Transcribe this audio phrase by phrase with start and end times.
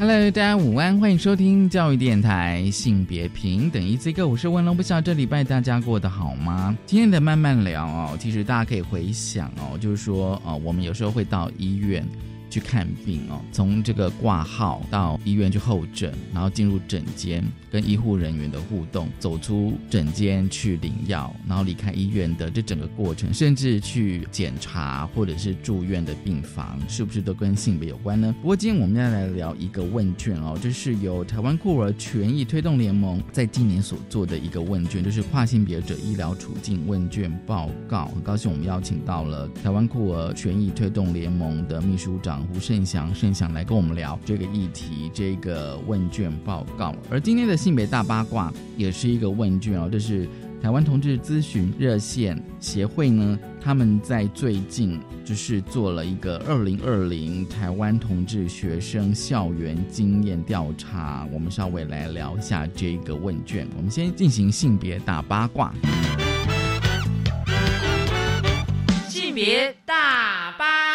[0.00, 6.74] Hello，大家午安，欢迎收听教育电台性别平等一次一个我是文龙，不晓这礼拜大家过得好吗？
[6.86, 12.02] 今天的慢慢聊哦，其实大家可以回想哦，就是说哦，我们有时候会到医院。
[12.50, 28.34] 去看病哦，从这个挂号到医院去候诊，然后进入诊间跟医护人员的互动，走出诊间去领药，然后离开医院的这整个过程，甚至去检查或者是住院的病房，是不是都跟性别有关呢？
[28.42, 38.06] 不过今天我们要来聊一个问卷哦，这是由台湾酷儿权益推动联盟在今年所做的一个问卷，就是跨性别者医疗处境问卷报告。
[38.06, 42.39] 很高兴我们邀请到了台湾酷儿权益推动联盟的秘书长。
[42.46, 46.94] 胡胜祥，胜祥来跟我们聊这个议题，这个问卷报告。
[47.10, 50.28] 而今天的性别大八卦也是一个问卷哦，这是
[50.62, 61.26] 台湾同志咨询热线协会呢，他们在最近就是做了一个二零二零台湾同志学生校园经验调查。
[61.32, 63.66] 我们稍微来聊一下这个问卷。
[63.76, 65.72] 我们先进行性别大八卦。
[69.08, 70.89] 性别大八卦，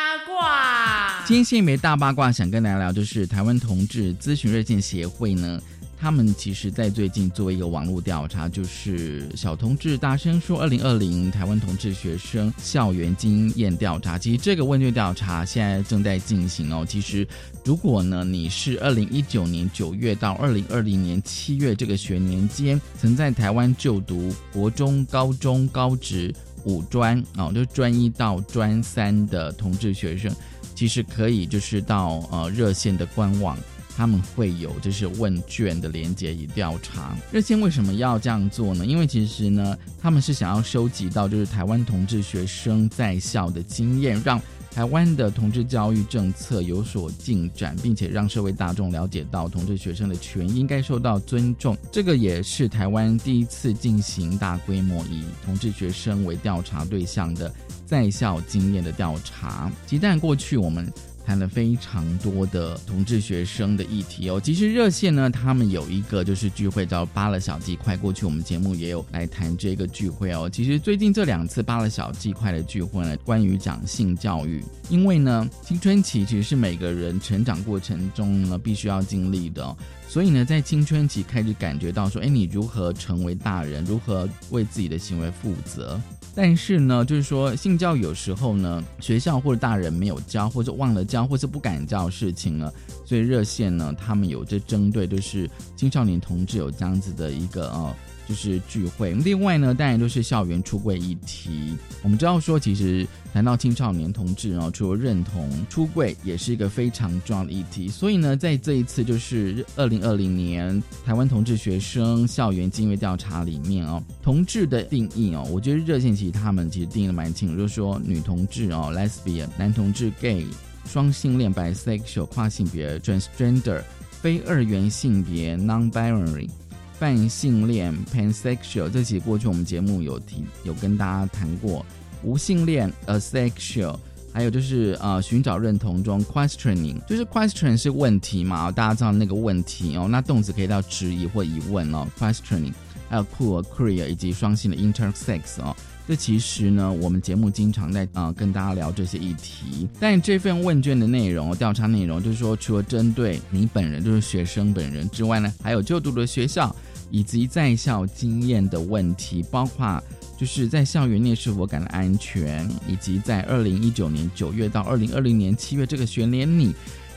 [1.28, 5.60] 今天性别大八卦想跟大家聊，就是台湾同志咨询热线协会呢，
[5.98, 14.20] 他们其实在最近做一个网络调查，就是小同志大声说二零二零台湾同志学生校园经验调查。
[14.20, 16.86] 其实这个问卷调查现在正在进行哦。
[16.88, 17.28] 其实
[17.64, 26.32] 如果呢你是二零一九年九月到二零二零年七月这个学年间，曾在台湾就读国中、高中、高职。
[26.68, 30.36] 五专啊，就专一到专三的同志学生，
[30.76, 33.58] 其实可以就是到呃热线的官网，
[33.96, 37.18] 他们会有就是问卷的连接与调查。
[37.32, 38.86] 热线为什么要这样做呢？
[38.86, 44.40] 因为其实呢，他们是想要收集到就是台湾同志学生在校的经验，让。
[44.72, 51.78] 台湾的同志教育政策有所进展，并且让社会大众了解到同志学生的权益应该受到尊重。
[51.94, 57.50] 这个也是台湾第一次进行大规模以同志学生为调查对象的
[57.86, 59.72] 在校经验的调查。
[59.86, 60.92] 其实，过去我们。
[61.26, 64.40] 谈了非常多的同志学生的议题哦。
[64.40, 67.98] 其实热线呢，他们有一个就是聚会叫“扒了小鸡块”。
[67.98, 70.48] 过去我们节目也有来谈这个聚会哦。
[70.48, 79.76] 其实最近这两次“扒了小鸡块”的聚会呢，关于讲性教育，因为呢，青春期其实是每个人成长过程中呢必须要经历的，
[80.08, 86.00] 所以呢，在青春期开始感觉到说，哎，你如何成为大人，如何为自己的行为负责。
[86.34, 92.74] 但是呢，就是说性教育有时候呢，学校或者大人没有教，或者忘了教，或者不敢教事情了，
[93.06, 97.96] 所以热线呢，他们有这针对，就是青少年同志有这样子的一个呃。
[98.28, 101.76] 就是聚会，另外呢，当然都是校园出柜议题。
[102.02, 107.88] 我们知道说，其实谈到青少年同志哦，除了认同出柜，也是一个非常重要的议题。
[107.88, 120.46] 所以呢，在这一次就是二零二零年台湾同志学生校园经验调查里面哦，同志的定义哦，我觉得热线其实他们其实定义的蛮清楚，就是说女同志哦，lesbian，男同志 gay，
[120.86, 126.50] 双性恋 bisexual，跨性别 transgender，非二元性别 non-binary。
[126.98, 131.86] 泛性恋 （pansexual） 这期过去我们节目有提有跟大家谈过，
[132.24, 133.98] 无性恋 （asexual），
[134.34, 142.74] 还有就是呃寻找认同中 （questioning），就是 question 是问题嘛，大家知道那个问题哦，那动词可以到质疑或疑问哦，questioning，
[143.10, 145.76] 还有 queer、queer 以及双性的 intersex 哦，
[146.08, 156.76] 这其实呢我们节目经常在啊跟大家聊这些议题，但这份问卷的内容调查内容就是说，除了针对你本人就是学生本人之外呢，还有就读的学校。
[157.12, 160.04] 以及在校经验的问题，包括
[160.38, 166.74] 就是在校园内是否感到安全，以及在二零一九年九月到二零二零年七月这个学年，你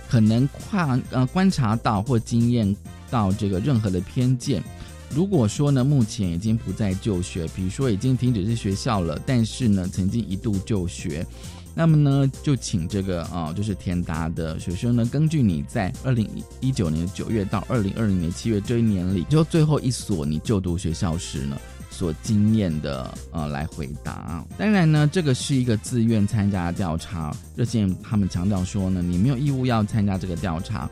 [0.07, 2.77] 可能跨呃观察到或经验
[3.11, 4.63] 到这个任何的偏见。
[5.15, 11.27] 如果说呢，目前已经不再就学，比如说已经停止是学校了，但是呢，曾经一度就学。
[11.75, 16.29] 那么呢，就请这个啊，就是田达的学生呢，根据你在二零
[16.61, 21.57] 一九年九月到二零二零年七月这一年里，就最后一所你就读学校时呢，
[21.89, 24.45] 所经验的呃来回答。
[24.59, 30.91] 当然呢，这个是一个自愿参加调查，热线他们强调说呢，你没有义务要参加这个调查。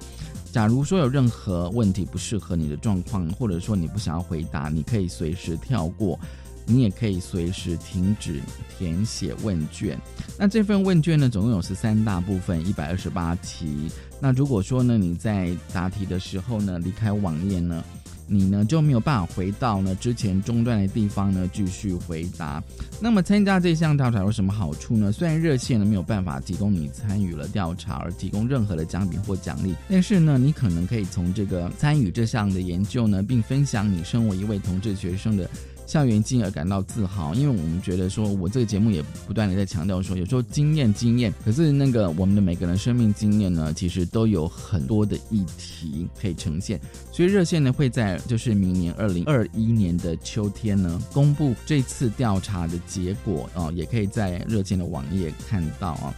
[0.57, 6.19] 假如说有任何问题不适合你的状况，或者说你不想要回答，你可以随时跳过。
[6.65, 10.01] 你也可以随时停止填写问卷。
[10.39, 13.91] 那这份问卷呢，总共有十三大部分，一百二十八题。
[14.19, 17.85] 那如果说呢，你在答题的时候呢，离开网页呢？
[18.27, 22.63] 你呢就没有办法回到呢之前中断的地方呢继续回答。
[23.01, 25.13] 那么参加这项调查有什么好处呢？
[25.13, 35.49] 虽然热线呢没有办法提供你参与了调查而提供任何的奖品或奖励，但是呢你可能可以从这个参与这项的研究呢，并分享你身为一位同志学生的。
[35.87, 46.81] 校园经而感到自豪，因为我们觉得说，我这个节目也不断的在强调说，有时候经验经验，可是那个我们的每个人生命经验呢，其实都有很多的议题可以呈现，
[47.13, 56.15] 所以热线呢会在就是明年二零二一年的秋天呢公布这次调查的结果哦，也可以在热线的网页看到啊。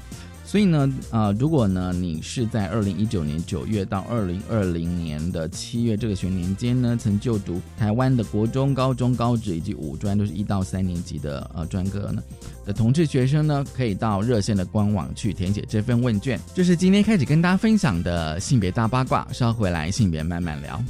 [0.48, 12.22] 所以呢，呃，如果呢，你是在二零一九年九月到二零二零年的七月这个学年间呢，曾就读台湾的国中、高中、高职以及五专，都是一到三年级的呃专科呢
[12.64, 16.40] 的同志学生呢，可以到热线的官网去填写这份问卷。
[16.54, 20.82] 这是今天开始跟大家分享的性别大八卦，稍回来性别慢慢聊。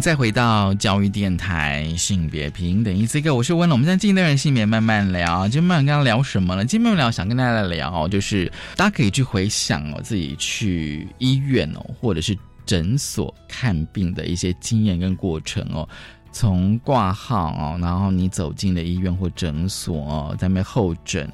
[0.00, 3.76] 再回到教育电台性别平等，一次个我是温龙。
[3.76, 6.64] 我们现在进段性别慢慢聊，今天慢慢跟他聊什么呢？
[6.64, 15.88] 今天慢慢聊，想跟大家来聊，就是大家可以去回想哦，自己去医院哦，或者是诊所看病的一些经验跟过程哦。
[16.30, 21.30] 从挂号哦，然后你走进了医院或诊所哦，在那候诊，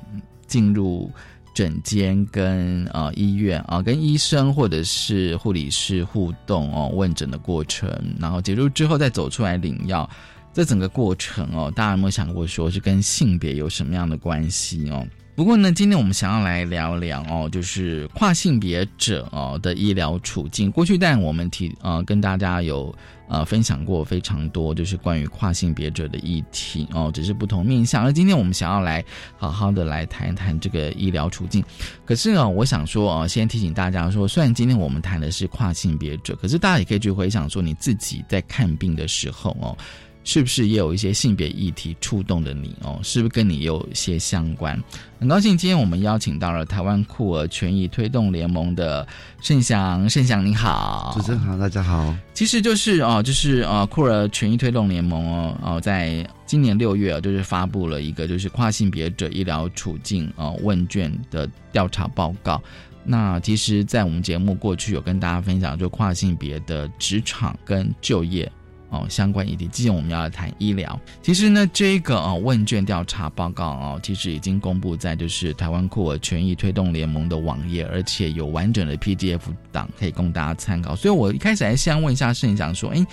[0.46, 1.10] 进入
[1.54, 10.08] 诊间跟呃医院啊，跟医生或者是护理师互动哦，问诊的过程，然后结束之后再走出来领药，
[10.54, 15.04] 这整个过程哦，大家有没有想过说是跟性别有什么样的关系哦？
[15.34, 20.70] 不过呢，今天我们想要来聊聊哦，就是跨性别者哦的医疗处境。
[20.70, 22.94] 过去，但我们提呃跟大家有
[23.26, 28.04] 呃分享过非常多，就是关于跨性别者的议题哦，只是不同面向。
[28.04, 29.04] 而今天我们想要来
[29.36, 31.64] 好好的来谈一谈这个医疗处境。
[32.04, 39.76] 可是呢，我想说啊，先提醒大家说，虽然今天我们谈的是跨性别者，可是大家也可以去回想说，你自己在看病的时候哦。
[40.24, 42.98] 是不是也有一些性别议题触动的你哦？
[43.02, 44.82] 是不是跟你有一些相关？
[45.20, 49.06] 很高兴今天我们邀请到了台湾酷儿权益推动联盟的
[49.40, 52.14] 盛祥，盛祥你好，主持人好，大家好。
[52.32, 62.60] 其实就是哦，就是呃酷儿权益推动联盟哦哦，在今年六月就是发布了一个就是跨性别者医疗处境哦问卷的调查报告。
[63.06, 68.50] 那其实，在我们节目过去有跟大家分享，就跨性别的职场跟就业。
[68.94, 70.98] 哦，相关议题，今天我们要来谈医疗。
[71.20, 79.40] 其实呢，这个哦问卷调查报告哦，其实已经公布在就是台湾酷儿权益推动联盟的网页，而且有完整的 PDF
[79.72, 80.94] 档可以供大家参考。
[80.94, 83.04] 所以我一开始还先问一下盛翔说，哎，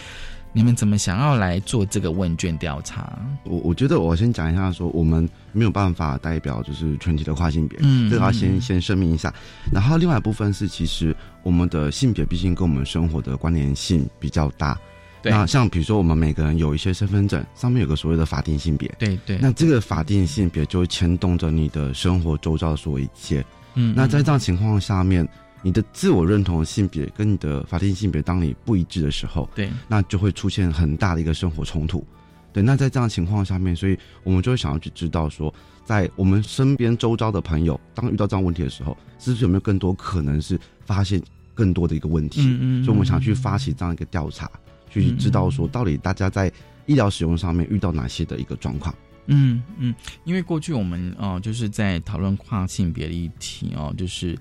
[0.53, 3.17] 你们怎么想要来做这个问卷调查？
[3.43, 9.33] 我我觉得我先讲一下，说我们没有办法代表就是全体的跨性别，嗯，这个要先先声明一下。
[9.71, 14.77] 然后另外一部分是，其实我们的性别毕竟跟我们生活的关联性比较大。
[15.23, 19.37] 那像比如说，我们每个人有一些身份证上面有个所谓的法定性别，对对。
[19.39, 23.45] 那这个法定性别就会牵动着你的生活周遭的所有一切。
[23.75, 23.93] 嗯。
[23.95, 25.27] 那在这样情况下面，
[25.61, 32.03] 你的自我认同的性别跟你的法定性别当你不一致的时候，对，那就会出现很大的一个生活冲突。
[32.51, 32.63] 对。
[32.63, 35.53] 那在这样情况下面，所以我们就会想要去知道说，
[35.85, 41.21] 在我们身边周遭的朋友，当遇到这样问题的时候，是不是有没有更多可能是发现
[41.53, 42.41] 更多的一个问题？
[42.41, 42.83] 嗯嗯。
[42.83, 44.49] 所以我们想去发起这样一个调查。
[44.91, 46.51] 去知道说，到底大家在
[46.85, 48.93] 医疗使用上面遇到哪些的一个状况？
[49.27, 49.95] 嗯嗯，
[50.25, 54.37] 因为过去我们哦，就是在讨论跨性别的议题哦，就是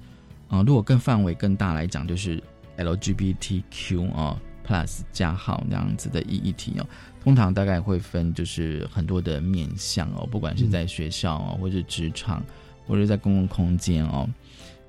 [0.49, 2.43] 啊，如果更范围更大来讲，就是
[2.79, 6.87] LGBTQ 啊 Plus 加号那样子的议议题哦，
[7.23, 12.43] 通常大概会分就是很多的面向哦，不管是在学校哦，或者职场，
[12.87, 14.29] 或者在公共空间哦，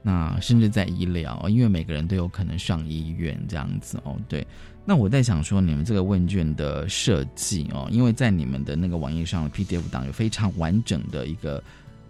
[0.02, 4.48] 那甚至在医疗，因为每个人都有可能上医院这样子哦，对。
[4.84, 11.64] 那我在想说，你们这个问卷的设计哦，因为在你们的那个网页上 PDF 档有非常完整的一个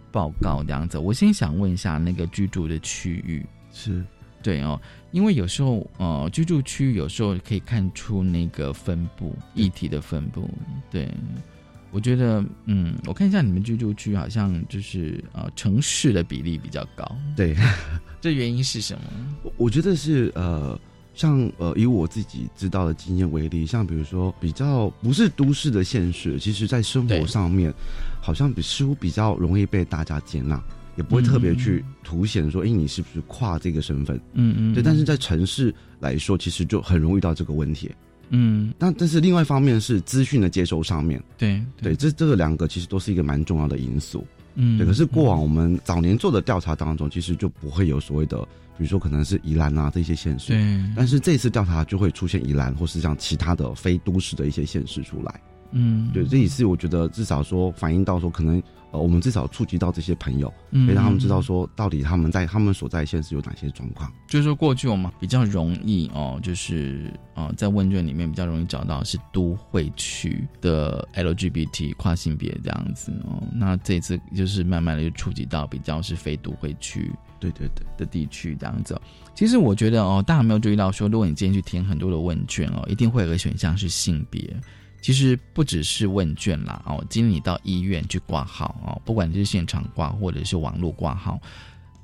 [0.09, 0.97] 报告这样子。
[0.97, 4.01] 我先想问一下，那个居住的区域是
[4.41, 4.79] 对哦，
[5.11, 10.49] 因为有时候呃，居住区有时候可以看出那个分布议题的分布。
[10.89, 11.13] 对，
[11.91, 17.05] 我觉得嗯，我看一下你们居住区好像就是呃，城市的比例比较高。
[17.35, 17.53] 对，
[18.21, 19.01] 这原因是什么？
[19.43, 20.79] 我我觉得是呃。
[21.13, 27.73] 像呃，以我自己知道的经验为例，像比如说比较不是都市的现实，其实在生活上面，
[28.21, 30.61] 好像比似乎比较容易被大家接纳，
[30.95, 34.15] 也不会特别去凸显说，哎，你是不是跨这个身份？
[34.33, 34.73] 嗯嗯。
[34.73, 37.91] 对，但是在城市来说，其实就很容易遇到这个问题。
[38.29, 38.73] 嗯。
[38.79, 44.25] 但但是另外一方面是资讯的接收上面，对对，这这个两个其实都是一个蛮重要的因素。
[44.55, 44.77] 嗯。
[44.77, 48.47] 对，可是过往我们早年做的调查当中，其实就不会有所谓的。
[48.77, 55.39] 比如说可能是宜兰啊这些县市，对，但是这次调查就会出现宜兰或是像其他的非都市的一些县市出来，
[55.71, 58.61] 嗯，对，这也是我觉得至少说反映到说可能
[58.91, 64.11] 呃我们至少触及到这些朋友，可以让他们知道说到底他们在他们所在县市有哪些状况。
[64.27, 77.11] 就是说过去我们比较容易哦，就是啊在问卷里面比较容易找到是都会区的 LGBT 跨性别这样子哦，那这次就是慢慢的就触及到比较是非都会区。
[77.39, 78.95] 对对对的地区这样子，
[79.33, 84.55] 其实我觉得哦，大家有没有注意到说，如果你今天去填很多的问卷哦，一定会有个选项是性别。
[85.01, 91.39] 其实不只是问卷啦哦，今天你到医院去挂号哦，不管你是现场挂或者是网络挂号，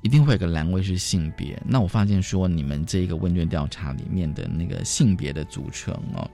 [0.02, 1.56] 一定会有个栏位是性别。
[1.64, 6.28] 那我发现说，你们这个问卷调查里面的那个性别的组成哦，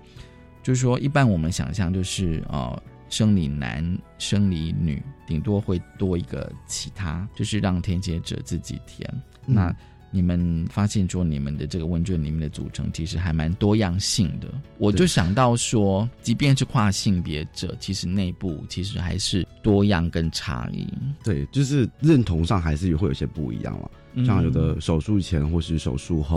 [0.63, 2.83] 就是说一般我们想象就是哦。
[3.11, 9.09] 生理男、生理女，顶多会多一个其他，就是让填写者自己填。
[9.47, 9.73] 那
[10.15, 14.47] 你们发现说，你们的这个问卷里面的组成其实还蛮多样性的。
[14.79, 20.87] 我就想到说，即便是跨性别者，其实内部其实还是多样跟差异。
[21.25, 23.91] 对，就是认同上还是会有些不一样了。
[24.25, 26.37] 像有的手术前或是手术后，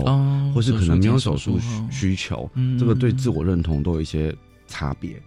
[0.56, 1.60] 或是可能没有手术
[1.92, 4.36] 需求，这个对自我认同都有一些
[4.68, 5.22] 差别。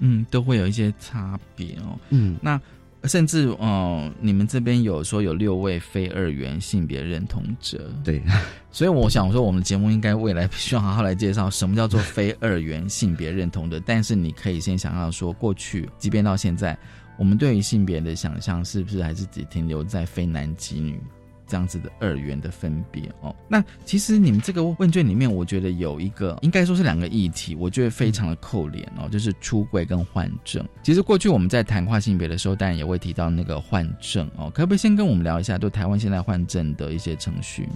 [0.00, 1.96] 嗯，都会有一些差别哦。
[2.10, 2.60] 嗯，那
[3.04, 8.22] 甚至哦，你们这边有说有六位非二元性别认同者，对。
[8.70, 13.80] 所以我想说，我们的节目应该未来需要好好来介绍什么叫做非二元性别认同者。
[13.86, 16.76] 但是你可以先想到说，过去即便到现在，
[17.18, 21.00] 我们对于性别的想象是不是还是只停留在非男即女？
[21.48, 30.62] 这样子的二元的分别哦，那其实你们这个问卷里面，我觉得有一个应该说是两个议题，我觉得非常的扣脸哦，就是出柜跟换证。
[30.82, 37.66] 其实过去我们在谈跨性别的时候，当然也会提到那个换证哦，可不可以先跟我们聊一下，就台湾现在换证的一些程序？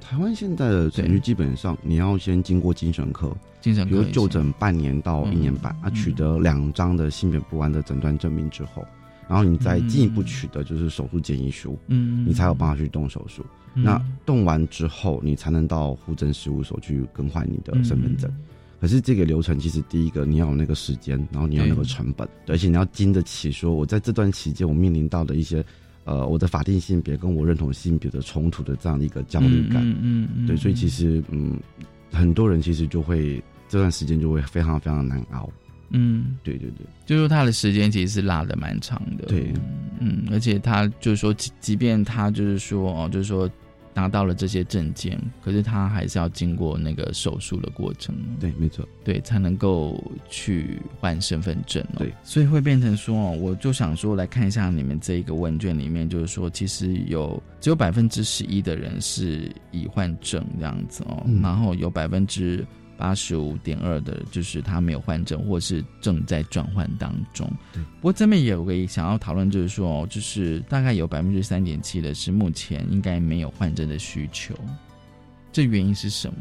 [0.00, 8.84] 台湾现在的程序基本上你要先经过精神科，精神科就诊半年到一年半啊，取得两张的性别不安的诊断证明之后。
[9.28, 13.44] 然后你再进一步取得就是手术建议书，嗯，你才有办法去动手术。
[13.74, 18.30] 那动完之后，你才能到户政事务所去更换你的身份证。
[18.80, 25.64] 可是这个流程其实第一个你要有那个时间，然后你要那个成本，而且你要经得起说，我在这段期间我面临到的一些
[26.04, 31.58] 呃我的法定性别跟我认同性别的冲突的这样的一个焦虑感，嗯嗯，对，所以其实嗯
[32.12, 35.50] 很多人其实就会这段时间就会非常非常难熬。
[35.90, 39.52] 嗯，对对对，就是说他的时间其实是拉的蛮长的，对，
[40.00, 43.48] 嗯，而且他就是说，即即便他就是说哦，就是说
[43.94, 62.66] 拿到了这些证件，可是他还是要经过那个手术的过程，对，没错，对，才能够去换身份证，对，所以会变成说哦，我就想说来看一下你们这一个问卷里面，就是说其实有只有百分之十一的人是已换证这样子哦，然后有百分之。
[62.96, 67.46] 八十五点二的，就是他没有换证，或是正在转换当中。
[67.72, 74.54] 对，不过这边也有个想要讨论，就是说，就是大概有百分之三点七的是目前应该没有换证的需求，
[75.52, 76.38] 这原因是什么？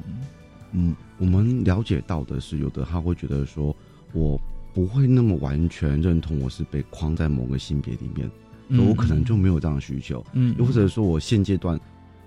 [0.71, 3.75] 嗯，我们了解到的是，有的他会觉得说，
[4.13, 4.39] 我
[4.73, 10.25] 不会那么完全认同我是被框在某个性别里面，我可能就没有这样的需求。
[10.33, 11.79] 嗯，又或者说我现阶段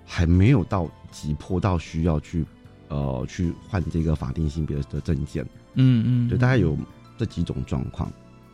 [0.05, 2.45] 还没有到急迫到需要去。
[2.89, 6.77] 呃，去换这个法定性别的证件，嗯嗯，对，大概有
[7.17, 8.11] 这几种状况，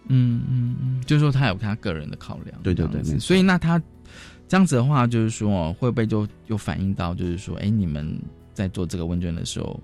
[0.07, 3.81] 嗯嗯嗯，就是说他有他个人的考量，对对对，所以那他
[4.47, 8.21] 这样子的话，就是说会不会就又反映到，就是说，哎，你们
[8.53, 9.81] 在做这个问卷的时候。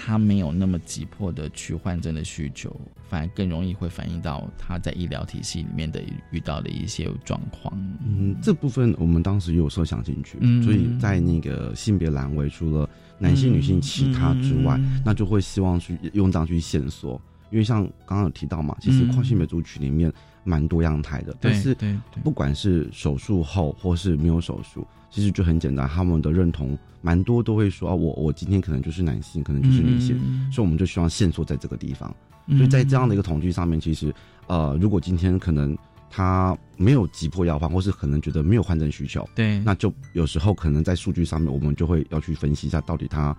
[0.00, 2.74] 他没有那么急迫的去换证的需求，
[3.08, 7.74] 反而更容易会反映到他在医疗体系里面的遇到的一些状况。
[8.06, 17.20] 嗯，这部分我们当时有设想进去，所以在那个性别栏位，除了男性、女性、其他之外，那就会希望去用这样去线索。
[17.50, 20.12] 因为像刚刚有提到嘛，其实跨性别族群里面
[20.44, 21.76] 蛮多样态的，但是
[22.22, 24.86] 不管是手术后或是没有手术。
[25.10, 30.18] 其实就很简单，他们的认同蛮多都会说啊，我我今天可能就是男性，可能就是女性，
[30.52, 32.14] 所以我们就希望线索在这个地方。
[32.48, 34.14] 所以在这样的一个统计上面，其实
[34.46, 35.76] 呃，如果今天可能
[36.10, 43.36] 他没有急迫要换，或是可能觉得没有换证需求，对，那就有时候可能在数据上面，我们就会要去分析一下，到底他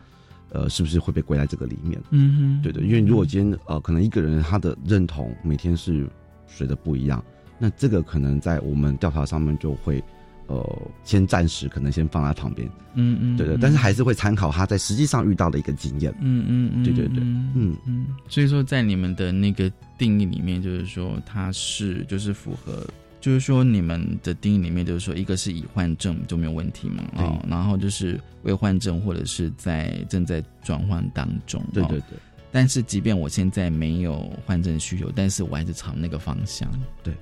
[0.52, 2.00] 呃是不是会被归在这个里面。
[2.12, 6.08] 嗯哼，对对，因为如果今天呃可能一个人他的认同每天是
[6.48, 7.24] 随的不一样，
[7.58, 10.04] 那这个可能在我们调查上面就会。
[10.50, 22.84] 呃，先暂时可能先放在旁边，嗯嗯，对对，但是还是会参考他在实际上遇到的一个经验，嗯嗯嗯，对对对，嗯嗯，所以说在你们的那个定义里面，就是说他是就是符合，
[23.22, 32.18] 就是说你们的定义里面就是说一个是已患症就没有问题嘛，哦，然后就是未患症或者是在正在转换当中，对对对，
[32.52, 36.68] 但是即便我现在没有换证需求，但是我还是朝那个方向，
[37.04, 37.14] 对，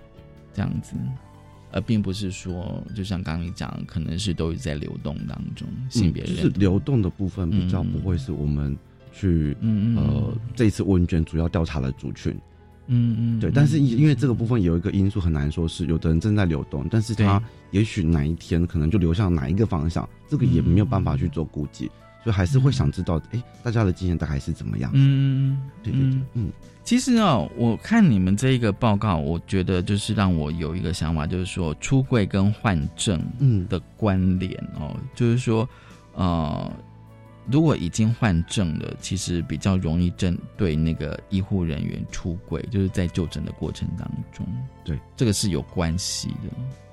[0.53, 0.93] 这样子。
[1.71, 8.75] 而并不是说，就像刚刚你讲，可能是都在流动当中，性别就是流动的部分比较不会是我们
[9.11, 9.55] 去
[9.95, 12.31] 呃这一次问卷主要调查的族群，
[12.87, 13.51] 嗯嗯，对。
[13.51, 21.91] 但是因为这个部分有一个因素很难说是有的人正在流动，但是他也许哪一天可能就流向哪一个方向，这个也没有办法去做估计，所
[22.29, 24.91] 以还是会想知道，哎，大家的经验大概是怎么样？
[24.93, 26.51] 嗯嗯，对对对，嗯。
[26.83, 33.21] 其实哦，我看你们这一个报告，我觉得就是让我有一个想法，就是说出柜跟换证
[33.67, 35.67] 的关联哦，就是说，
[36.13, 36.71] 呃，
[37.51, 44.47] 如果已经换证了，其实比较容易针对那个医护人员出柜，就是在就诊的过程当中，
[44.85, 46.86] 对，这个是有关系的，对，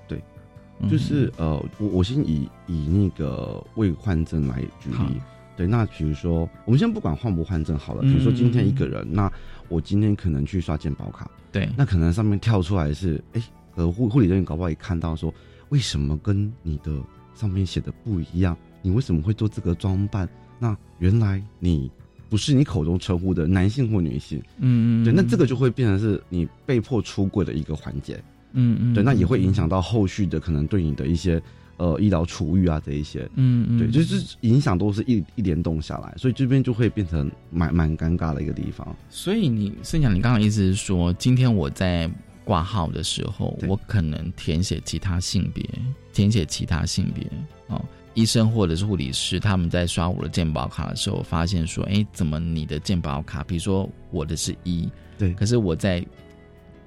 [0.91, 5.21] 就是呃，我我先以以那个未换证来举例。
[5.57, 9.33] 对，那比如说，我们先不管换不换证好了，比如说今天一个人，那
[9.69, 13.43] 我今天可能去刷健保卡，对，那可能上面跳出来是，哎，
[13.77, 15.33] 呃，护护理人员搞不好也看到说，
[15.69, 16.93] 为什么跟你的
[17.37, 18.57] 上面写的不一样？
[18.83, 20.29] 你为什么会做这个装扮？
[20.59, 21.89] 那原来你
[22.29, 28.21] 不是你口中称呼的男性或女性，嗯嗯，对，那这个就会变成是你被迫出柜的一个环节，
[28.55, 31.41] 嗯嗯，对，那也会影响到后续的可能对你的一些。
[31.77, 38.95] 呃，医疗处遇啊，这一些，嗯嗯，对，就是影响都是一一联动下来，所以这边就会变成蛮蛮尴尬的一个地方。
[39.11, 42.09] 所以你盛讲，你刚刚意思是说，今天我在
[42.45, 45.69] 挂号的时候，我可能填写其他性别，
[46.13, 47.29] 填写其他性别
[47.67, 54.89] 哦，医生或者是护理师他们在刷我的健保卡的时候，发现说，哎，怎么你的健保卡，比如说我的是一，
[55.19, 56.07] 对，可是我在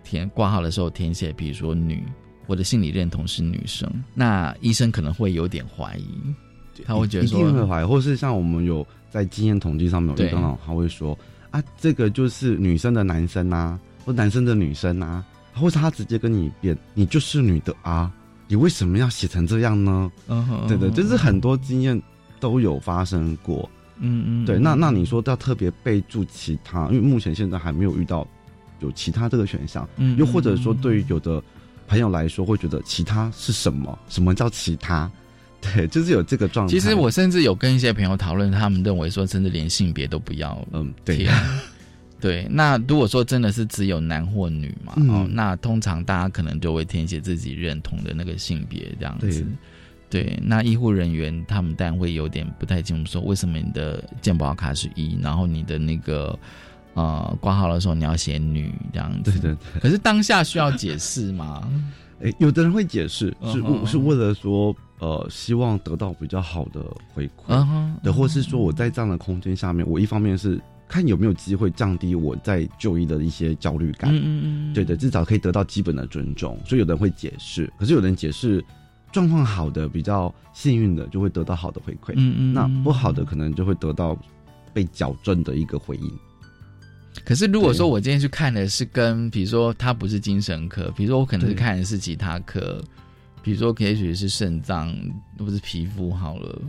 [0.08, 2.02] 填挂号的时候填写，比如说女。
[2.50, 6.08] 我的心理认同是女生，那医生可能会有点怀疑，
[6.86, 11.12] 他会觉得说，一定会怀疑，或是像我们有在经验统计上面有遇到，他会说
[11.52, 18.10] 啊，这个就是女生的男生啊，或男生的女生啊，或是他直接跟你变，你就是女的啊，
[18.48, 20.10] 你为什么要写成这样呢？
[20.30, 22.02] 嗯，对对，就是很多经验
[22.40, 28.26] 都有发生过，嗯嗯，对，那那你说要特别备注其他，因为目前现在还没有遇到
[28.80, 31.44] 有其他这个选项，嗯，又或者说对于有的。
[31.90, 33.98] 朋友来说会觉得其他是什么？
[34.10, 35.10] 什么叫其他？
[35.62, 36.70] 对，就是有这个状态。
[36.70, 40.62] 其实我甚至有跟一些朋友讨论，他们认为说，甚至连性别都不要。
[40.74, 41.26] 嗯，对。
[42.20, 49.48] 对，那如果说真的是只有男或女嘛，哦，那通常大家可能就会填写自己认同的那个性别这样子。
[50.10, 56.38] 对，那医护人员他们当然会有点不太清楚，说为什么你的健保卡是一，然后你的那个。
[56.98, 59.80] 呃，挂号的时候你要写女这样子，对对对。
[59.80, 61.70] 可是当下需要解释吗？
[62.24, 66.84] 哎，有的人会解释，是是为了说，呃，希望得到比较好的
[67.14, 67.64] 回馈，
[68.02, 76.58] 对，或是说我在这样的空间下面，我一方面是看有没有机会降低我在就医的一些焦虑感，嗯嗯嗯，对对，至少可以得到基本的尊重。
[76.66, 78.66] 所以有的人会解释，可是有人解释
[79.12, 84.18] 状况好的、比较幸运的，就会得到好的回馈，嗯嗯，那不好的可能就会得到
[84.74, 86.12] 被矫正的一个回应。
[87.26, 92.82] 可是，如果说我今天去看的是跟，比如说他不是精神科，比如说我可能是看的是其他科，
[93.44, 94.94] 比如说也许是肾脏
[95.40, 96.62] 或是皮肤好了，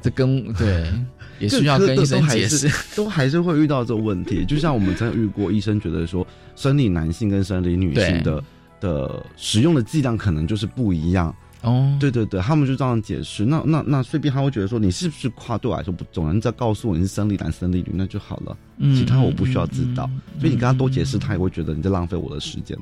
[0.00, 0.90] 这跟对
[1.38, 4.44] 也需要跟医生解释， 都还是会遇到这个问题。
[4.44, 6.26] 就像我们曾有遇过，医生觉得说
[6.56, 8.42] 生理男性跟生理女性的
[8.80, 11.34] 的使用的剂量可能就是不一样。
[11.62, 13.44] 哦，对对对，他们就这样解释。
[13.44, 16.32] 那那那，随便他会觉得说，你是不是跨对我来说不重要？
[16.32, 18.56] 你只要告诉我你是生理男、生理女，那就好了。
[18.78, 20.10] 嗯，其他我不需要知道。
[20.40, 22.76] 所以你跟他多解释，他也会觉得你在浪费我的时间。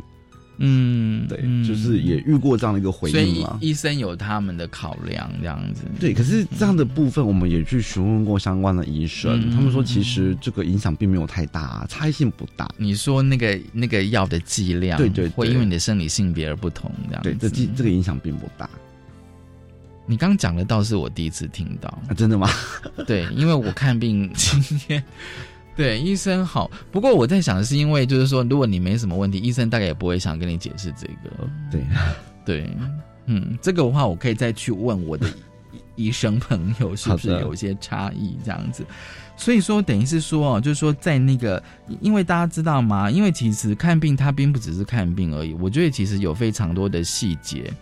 [0.62, 3.59] 嗯，对，就是也遇过这样的一个回应嘛。
[3.62, 5.85] 医生有他们的考量，这样子。
[5.99, 12.68] 对，可是这样的部分，我们也去询问过相关的医生，他们说其实这个影响并没有太大，差异性不大。
[12.77, 17.23] 你说那个那个药的剂量，对对，会因为你的生理性别而不同，这样。
[17.23, 18.68] 对，这这这个影响并不大。
[20.07, 22.51] 你刚讲的倒是我第一次听到，真的吗？
[23.07, 25.03] 对，因为我看病今天。
[25.81, 31.49] 对医生好，不过我在想的是，因为就是说，如果你没什么问题，医生大概也不会想跟你解释这个。
[31.71, 31.81] 对，
[32.45, 32.71] 对，
[33.25, 35.27] 嗯，这个的话，我可以再去问我的
[35.97, 38.85] 医生朋友，是不是有一些差异这样子。
[39.38, 41.62] 所以说，等于是说哦，就是说，在那个，
[42.03, 43.11] 因为大家知道吗？
[43.11, 47.73] 因为其实看病它并不只是看病而已，我觉得其实有非常多的细节。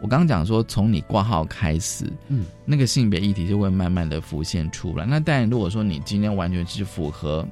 [0.00, 5.06] 我刚刚讲说，从你挂号开始，嗯，那个性别议题就会慢慢的浮现出来。
[5.06, 7.46] 那当然，如果说你今天完全是符合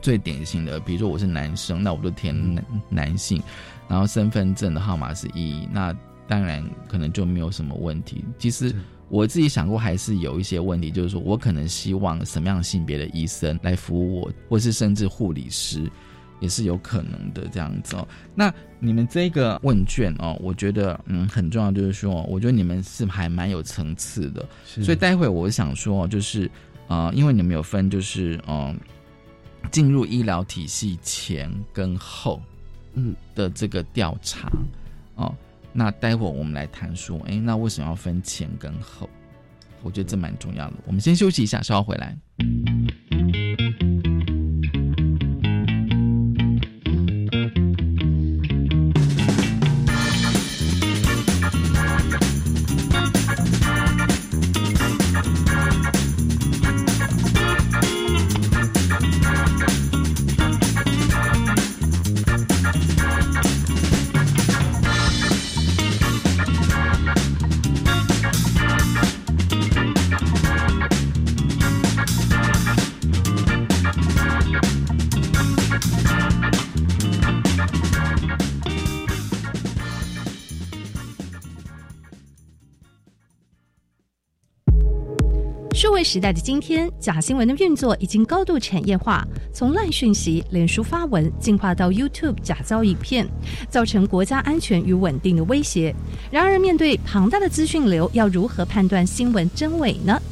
[0.00, 3.42] 最典型的，比如说我是男生，那我就填男男性，
[3.88, 5.92] 然后身份证的号码是一，那
[6.28, 8.24] 当然可能就没有什么问题。
[8.38, 8.74] 其实
[9.08, 15.90] 我自己想过，还是有一些问题，就是说我可能希望什么样性别的医生来服务我，或是甚至护理师。
[16.40, 18.06] 也是有可能的这样子哦。
[18.34, 24.46] 那你们这个问卷哦，我觉得嗯很重要，就是说，我觉得你们是还蛮有层次的。
[24.64, 26.50] 所以待会我想说，就是
[26.88, 28.78] 呃，因为你们有分，就是嗯，
[29.70, 32.42] 进入医疗体系前跟后，
[32.94, 34.50] 嗯的这个调查
[35.14, 35.34] 哦。
[35.72, 39.08] 那待会我们来谈说，哎，那为什么要分前跟后？
[39.82, 40.76] 我觉得这蛮重要的。
[40.86, 42.16] 我们先休息一下，稍后回来。
[86.06, 93.26] 时代的今天，假新闻的运作已经高度产业化，从烂讯息、脸书发文，进化到 YouTube 假造影片，
[93.68, 95.92] 造成国家安全与稳定的威胁。
[96.30, 100.22] 然而，面对庞大的资讯流，要如何判断新闻真伪呢？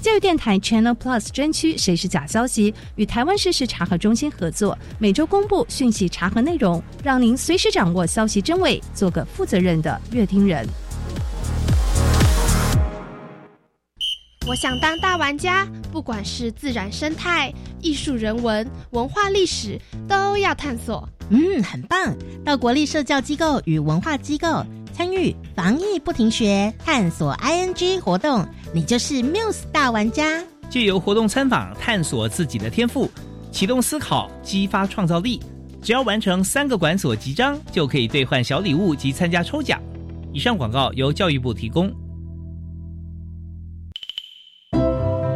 [0.00, 10.64] 教育电台 Channel Plus 专区“谁是假消息”与台湾事实查核中心合作，每周公布讯息查核内容，让您随时掌握消息真伪，做个负责任的乐听人。
[14.46, 21.08] 我想当大玩家，不管是自然生态、艺术人文、文化历史，都要探索。
[21.30, 22.14] 嗯，很棒！
[22.44, 30.44] 到国立社教机构与文化机构参与防疫不停学探索 ING 活动，你就是 Muse 大玩家。
[30.68, 33.10] 借由活动参访，探索自己的天赋，
[33.50, 35.40] 启动思考，激发创造力。
[35.80, 39.80] 只要完成三个馆所集章，就可以兑换小礼物及参加抽奖。
[40.34, 41.90] 以上广告由教育部提供。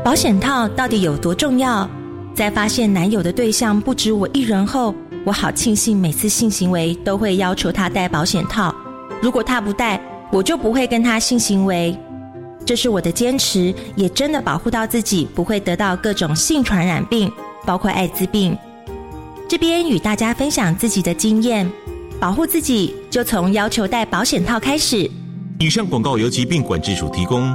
[0.08, 1.86] 保险套到底有多重要？
[2.34, 8.74] 在发现男友的对象不止我一人后，我好庆幸每次性行为都会要求他戴保险套。
[9.20, 10.00] 如果他不戴，
[10.32, 11.94] 我就不会跟他性行为。
[12.64, 17.30] 这是我的坚持，也真的保护到自己不会得到各种性传染病，
[17.66, 18.56] 包括艾滋病。
[19.46, 21.70] 这边与大家分享自己的经验，
[22.18, 25.10] 保护自己就从要求戴保险套开始。
[25.58, 27.54] 以上广告由疾病管制署提供。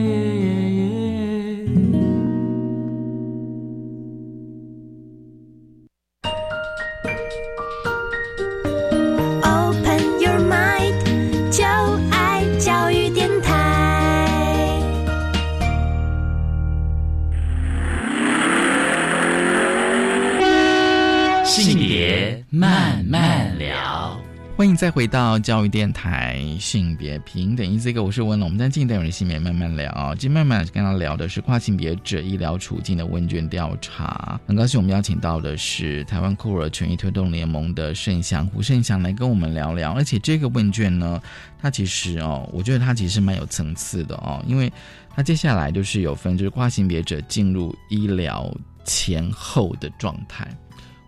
[24.61, 28.47] 欢迎再回到教育电台性别平等，这个我是文龙。
[28.47, 34.39] 我们在近代人性别慢慢聊，今天慢慢跟他聊的是跨性别者医疗处境的问卷调查。
[34.45, 39.93] 很高兴我们邀请到的是台湾酷儿权益推动联盟的盛祥胡盛祥来跟我们聊聊。
[39.93, 41.19] 而且这个问卷呢，
[41.59, 44.71] 它其实哦，我觉得它其实蛮有层次的哦，因为
[45.15, 50.47] 它接下来就是有分，就是跨性别者进入医疗前后的状态。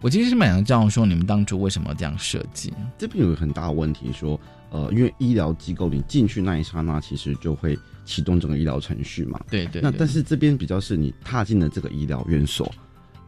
[0.03, 2.73] 我其实是蛮想知道说，你们当初为什么这样设计？
[2.97, 4.37] 这边有个很大的问题，说，
[4.69, 9.39] 呃，因为医疗机构你进去那一刹那，其实就会启动整个医疗程序嘛。
[9.49, 9.81] 对对。
[9.81, 12.69] 那但是这边比较是你踏进了这个医疗院所，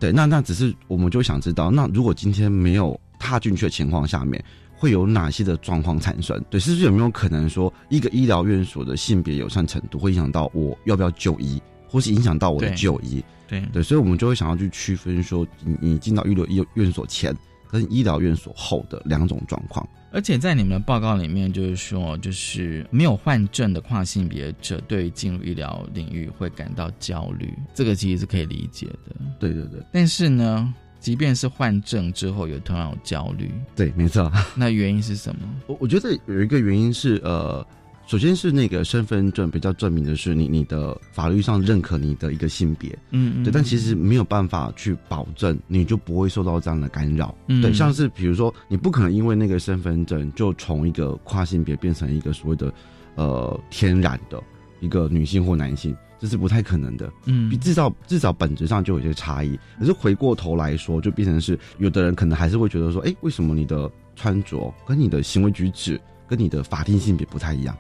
[0.02, 4.44] 对，那那只是我们就想知道，那如果今天没有踏进去的情况下面，
[4.76, 6.44] 会有哪些的状况产生？
[6.50, 11.62] 对，是不是有没有可能说，一个医疗院所的性别友善程度会影响到我要不要就医，
[11.96, 13.24] 或是影响到我的就医？
[13.48, 17.34] 对对，所以我们就会想要去区分说，你你进到医疗医院所前
[17.72, 19.88] 跟医疗院所后的两种状况。
[20.12, 29.16] 而且在你们的报告里面，就是说，就是没有患症的跨性别者对进入医疗领域会感到焦虑，这个其实是可以理解的。
[29.40, 29.82] 对对对。
[29.90, 33.50] 但是呢，即便是患症之后，也同样有焦虑。
[33.74, 34.30] 对，没错。
[34.54, 35.48] 那原因是什么？
[35.68, 37.66] 我我觉得有一个原因是呃。
[38.08, 52.72] 首先是那个身份证比较证明的是你你的法律上认可你的一个性别，嗯，对，但其实没有办法去保证你就不会受到这样的干扰，对，像是比如说你不可能因为那个身份证就从一个跨性别变成一个所谓的
[53.16, 54.42] 呃天然的
[54.82, 59.60] 一个女性或男性，这是不太可能的，嗯，至少至少本质上就有些差异。
[59.80, 67.76] 可是回过头来说，就变成是有的人可能还是会觉得说，哎，为什么你的穿着跟你的行为举止跟你的法定性别不太一样？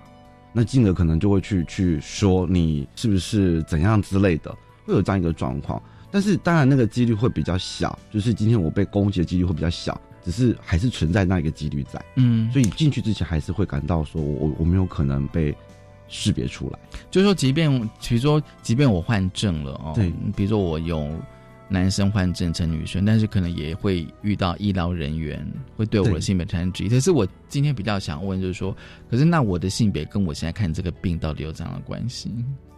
[0.57, 4.49] 那进而可能就会去去说你是不是怎样之类的，
[4.85, 5.81] 会有这样一个状况。
[6.09, 12.01] 但是当然那个几率会比较小，就是今天我被攻击的几率会比较小，只是还是存在那一个几率在。
[12.15, 15.53] 嗯，所以进去之前还是会感到说我我没有可能被
[16.07, 16.79] 识别出来。
[17.11, 17.69] 就是说，即便
[18.07, 21.11] 比如说，即便我换证了哦，对，比如说我有。
[21.67, 26.89] 男生换证成女生，但是可能也会遇到医疗人员会对我的性别产生质疑。
[26.89, 28.75] 可是我今天比较想问，就是说，
[29.09, 32.31] 可是那我的性别跟我现在看这个病到底有怎样的关系？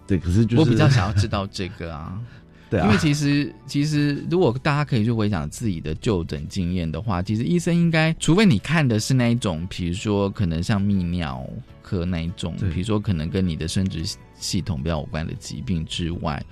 [0.07, 2.19] 对，可是就是我比较想要知道这个啊。
[2.69, 11.49] 对啊，因为其实其实如果大家可以去回想自己的就诊经验的话，其实医生应该，除非你看的是那一种，比如说可能像泌尿
[11.81, 14.03] 科那一种，比如说可能跟你的生殖
[14.35, 16.43] 系统比较有关的疾病之外。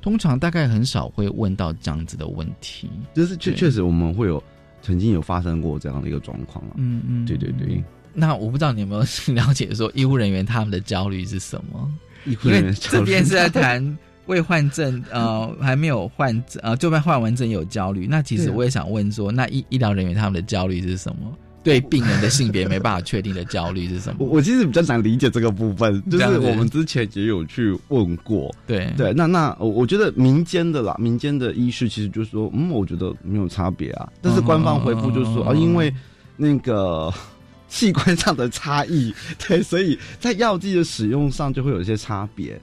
[0.00, 4.42] 通常大概很少会问到这样子的问题，就是确确实我们会有
[4.82, 6.72] 曾经有发生过这样的一个状况啊。
[6.76, 7.82] 嗯嗯，对对对。
[8.12, 9.00] 那我不知道你有没有
[9.34, 11.88] 了解说医护人员他们的焦虑是什么？
[12.24, 18.06] 医护人员这边是在谈未患症，呃，还没有换证，呃，就算患完症有焦虑。
[18.06, 21.36] 那其实我也想问说，那医医疗人员他们的焦虑是什么？
[21.62, 24.16] 对病人的性别没办法确定的焦虑是什么？
[24.24, 28.54] 我我其实比较难理解这个部分，就是我们之前也有去问过。
[28.66, 34.10] 对对，那那我我觉得民间的啦，民间的医师其实就是说，嗯，我觉得没有差别啊。
[34.22, 35.92] 但是官方回复就是说，啊，因为
[36.36, 37.12] 那个
[37.68, 39.14] 器官上的差异，
[39.46, 42.60] 对，所以在药剂的使用上就会有一些差别。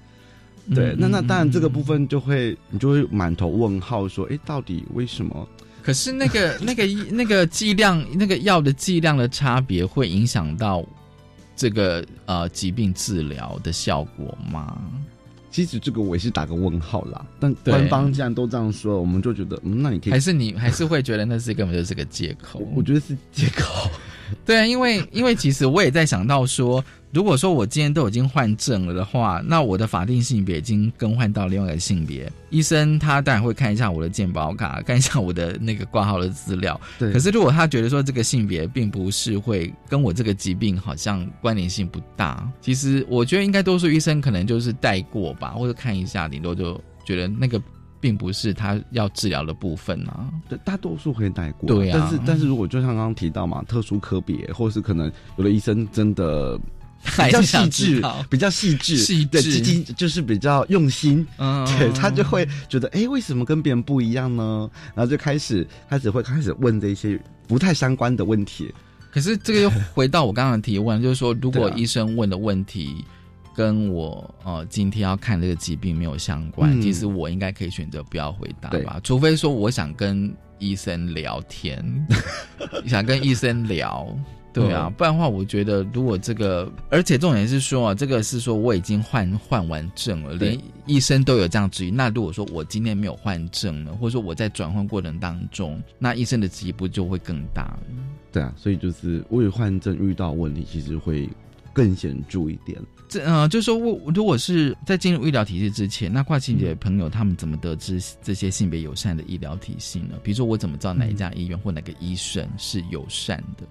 [0.76, 5.48] 对，那那当然这个部分就会你就会满头问号，说，哎，到底为什么？
[5.88, 10.86] 可是那个 那个那个剂量，那个药的剂量的差别，会影响到
[11.56, 14.78] 这个呃疾病治疗的效果吗？
[15.50, 17.26] 其实这个我也是打个问号啦。
[17.40, 22.60] 但官方既然都这样说，我们就觉得，嗯，那你可以还是你还是会觉得那是根本就是个借口？
[22.76, 23.90] 我觉得是借口。
[24.46, 26.84] 对啊，因为因为其实我也在想到说。
[27.14, 32.30] 如果说我今天都已经换证了的话，那我的法定性别已经更换到另外一个性别。
[32.50, 36.80] 医生他当然会看一下我的健保卡，看一下我的那个挂号的资料。
[37.00, 37.12] 对。
[37.14, 47.60] 可是如果他觉得说这个性别并不是会跟我这个疾病好像关联性不大，其实我觉得应该多数医生可能就是带过吧，或者看一下，顶多就觉得那个
[48.08, 50.30] 并不是他要治疗的部分啊。
[50.48, 51.68] 对，大多数会带过。
[51.68, 51.98] 对啊。
[52.00, 56.58] 但是但是如果就像刚刚提到嘛，特殊科别，或是可能有的医生真的。
[57.16, 61.26] 比较细致，比较细致，细致，就是比较用心。
[61.38, 64.70] 嗯，对他就会觉得，哎，为什么跟别人不一样呢？
[64.96, 67.18] 然后就开始开始会开始问这些
[67.48, 68.74] 不太相关的问题。
[69.12, 73.06] 可是这个又回到我刚刚提问，就是说，如果医生问的问题
[73.58, 79.00] 跟我呃今天要看这个疾病没有相关，其实我应该可以选择不要回答吧？
[79.04, 81.84] 除非说我想跟医生聊天，
[82.86, 84.08] 想跟医生聊。
[84.54, 91.92] 对啊，不然的话，我觉得如果这个，而且重点是说啊，这个是说我已经换换完症了，连医生都有这样质疑。
[91.92, 97.78] 那如果说我今天没有换证了，或者说我在转换过程当中，那医生的质疑不就会更大？
[98.32, 101.30] 对啊，所以就是未换证遇到问题，其实会
[101.72, 102.82] 更显著一点。
[103.08, 110.16] 这呃，就是说我如果是在进入医疗体系之前，那跨性别朋友他们怎么得知这些性别友善的医疗体系呢？
[110.24, 113.64] 比如说我怎么知道哪一家医院或哪个医生是友善的？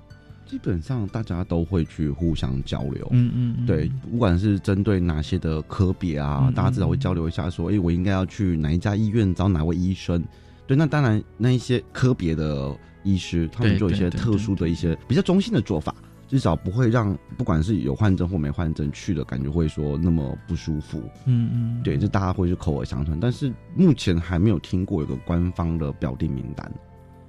[0.47, 10.25] 基本上大家都会去互相交流，嗯嗯，对，不管是针对哪些的科别啊，大家至少会交流一下，说，哎，我应该要去哪一家医院找哪位医生？
[10.65, 12.73] 对，那当然，那一些科别的
[13.03, 15.93] 医师，他们就有一些特殊的一些比较中性的做法，
[16.29, 20.99] 至少不会让不管是有患症或没患症去的感觉会说那么不舒服。
[21.25, 26.71] 嗯嗯，对，就大家会是口耳相传，但是目前还没有听过有个官方的表定名单。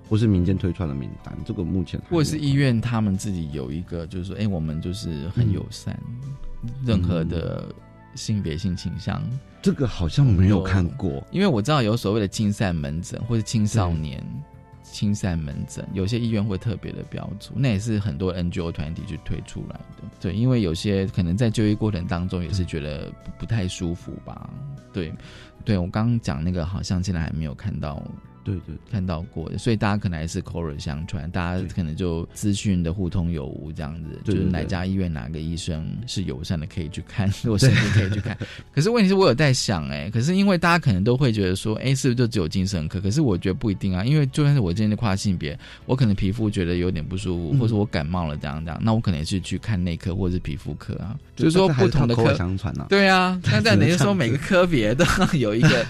[0.10, 5.99] 或是民间推出来的名单，这个目前或者是医院他们自己有一个，就是说，哎，我们就是很友善，
[6.86, 7.75] 任何的
[8.15, 9.21] 性别性倾向，
[9.62, 11.21] 这个好像没有看过。
[11.29, 14.23] 因为我知道有所谓的青善门诊或者青少年
[14.97, 20.03] 清散门诊，有些医院会特别的标注，那也是很多 NGO 团体去推出来的。
[20.19, 24.49] 对，因为有些可能在就医过程当中也是觉得不太舒服吧。
[24.91, 25.13] 对，
[25.63, 28.03] 对我刚刚讲那个，好像现在还没有看到。
[28.47, 38.38] 对对，看到过的，所以大家可能还是口耳相传，大家可能就资讯的互通有无这样子，就是哪家医院哪个医生是友善的，可以去看，如果甚至可以去看。
[38.73, 43.01] 可是问题是我有在想，哎，可是因为大家可能都会觉得说，哎，是不是就只有精神科？
[43.01, 52.86] 可是我觉得不一定啊，因为就算是我今天的跨性别，我可能皮肤觉得有点不舒服，或者我感冒了这样这样，那我可能也是去看内科或者是皮肤科啊，就是说不同的科相传啊。
[52.88, 55.86] 对啊，那等于说每个科别都有一个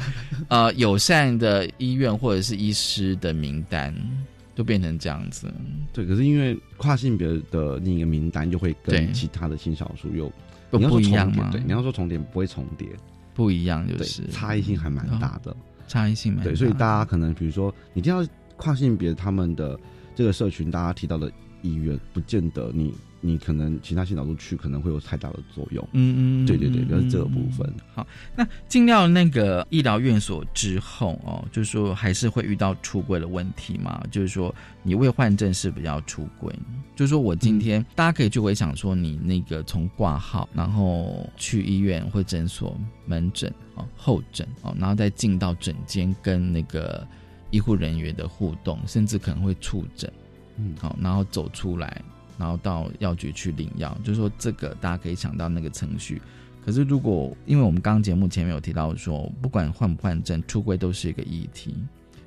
[0.47, 2.46] 呃友善的医院或者是。
[2.47, 3.93] 是医师的名单
[4.55, 5.53] 就变成这样子，
[5.91, 6.05] 对。
[6.05, 10.31] 可是因为跨性别的另一个名单就会跟其他的性少数又
[10.69, 11.49] 不一样嘛？
[11.51, 12.87] 对，你要说重叠不会重叠，
[13.33, 15.55] 不一样就是差异性还蛮大的，
[15.87, 16.55] 差异性蛮对。
[16.55, 19.77] 所以大家可能比如说你听到跨性别他们的
[20.15, 22.93] 这个社群，大家提到的医院，不见得你。
[23.19, 27.67] 你可能其他性少数去可能会有太大的作用，嗯嗯，对对对，就是这个部分。
[27.93, 28.05] 好，
[28.35, 34.03] 那进到那个医疗院所之后哦，就是说还是会遇到出柜的问题嘛？
[34.11, 34.53] 就是说
[34.83, 36.53] 你未患症是比较出柜，
[36.95, 47.05] 就是说我今天大家可以去回想说，你那个从挂号，然后去医院或诊所门诊哦，候诊哦，然后再进到诊间跟那个
[47.49, 50.11] 医护人员的互动，甚至可能会触诊，
[50.57, 51.99] 嗯，好，然后走出来。
[52.37, 56.21] 然后到药局去领药，就是说这个大家可以想到那个程序。
[56.65, 61.75] 可是如果因为我们刚节目前面有提到说，不管换不换证，出柜都是一个议题。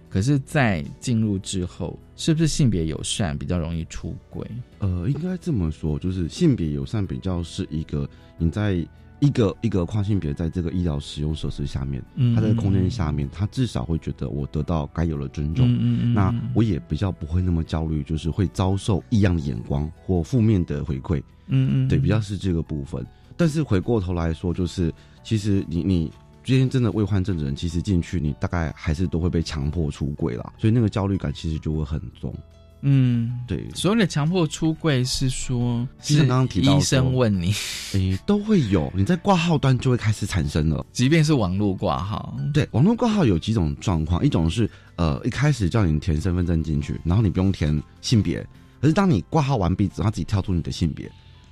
[0.08, 4.44] 可是，在进入之后，是不是性别友善比较容易出轨？
[4.80, 8.84] 呃，应该这么说，就是性别友善比较是一个你在
[9.20, 23.06] 一个一个跨性别在这个医疗使用设施下面，嗯他在空间下面，他至少会觉得我得到该有的尊重，嗯嗯嗯那我也比较不会那么焦虑，就是会遭受异样的眼光或负面的回馈，嗯嗯，对，比较是这个部分。
[23.36, 24.92] 但是回过头来说，就是
[25.22, 26.10] 其实你你。
[26.42, 32.34] 今天真的未患症的人，其实进去你大概还是都会被强迫出柜啦，所以那个焦虑感其实就会很重。
[32.82, 37.52] 嗯，对，所谓的强迫出柜是说，医生刚刚提到，医生问你，
[37.92, 48.46] 诶，都会有，你在挂号端就会开始产生了，即便是网络挂号，对，网络挂号有几种状况，一种是呃一开始叫你填身份证进去，然后你不用填性别，
[48.80, 51.10] 可是当你挂号完毕之后，他自己跳出你的性别。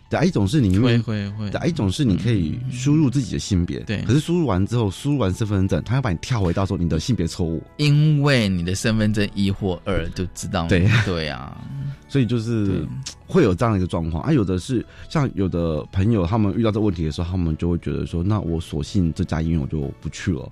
[0.09, 10.89] 对，一种是你会会会，对，一种是你可以输入自己的性别，对，可是输入完之后，输入完身份证，他要把你跳回到说你的性别错误，因为你的身份证一或二就知道，对。
[11.05, 11.61] 对啊，
[12.09, 12.87] 所以就是
[13.27, 14.23] 会有这样的一个状况。
[14.23, 14.33] 啊。
[14.33, 20.51] 有的是像有的朋友他们遇到这个问题的时候，他们就会觉得说，那我索性这家医院我就不去了。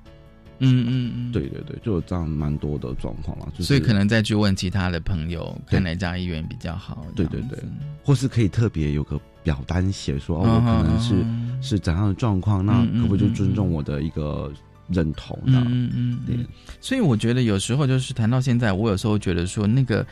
[0.58, 7.06] 嗯嗯嗯，对对对，就有这样蛮多的状况了，就是、所以可能再去问其他的朋友，看哪家医院比较好。
[7.14, 7.58] 对对对，
[8.02, 14.50] 或是可以特别有个表单写说，哦，我可能是、嗯、是怎样的状况，那可不可以就尊重我的一个
[14.88, 15.52] 认同的？
[15.66, 16.36] 嗯嗯对。
[16.80, 20.06] 所以我觉得有时候就是谈到现在，我有时候觉得说，那个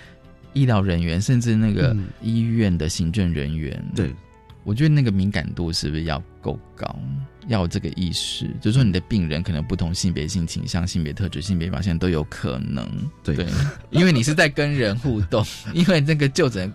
[0.52, 4.14] 医疗人员，甚至那个医院的行政人员，嗯、对。
[4.64, 6.98] 我觉得那个敏感度是不是要够高？
[7.48, 12.88] 要有这个意识，就是说你的病人可能不同性别、性倾向、性别特质、性别表现都有可能。
[13.22, 13.46] 对，对
[13.90, 15.44] 因为你是在跟人互动，
[15.74, 16.72] 因为那个就诊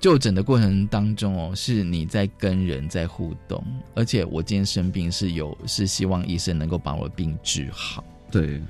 [0.00, 3.62] 就诊的过程当中哦，是你在跟人在互动，
[3.94, 8.02] 而且我今天生病是有是希望医生能够把我的病治好。
[8.30, 8.60] 对。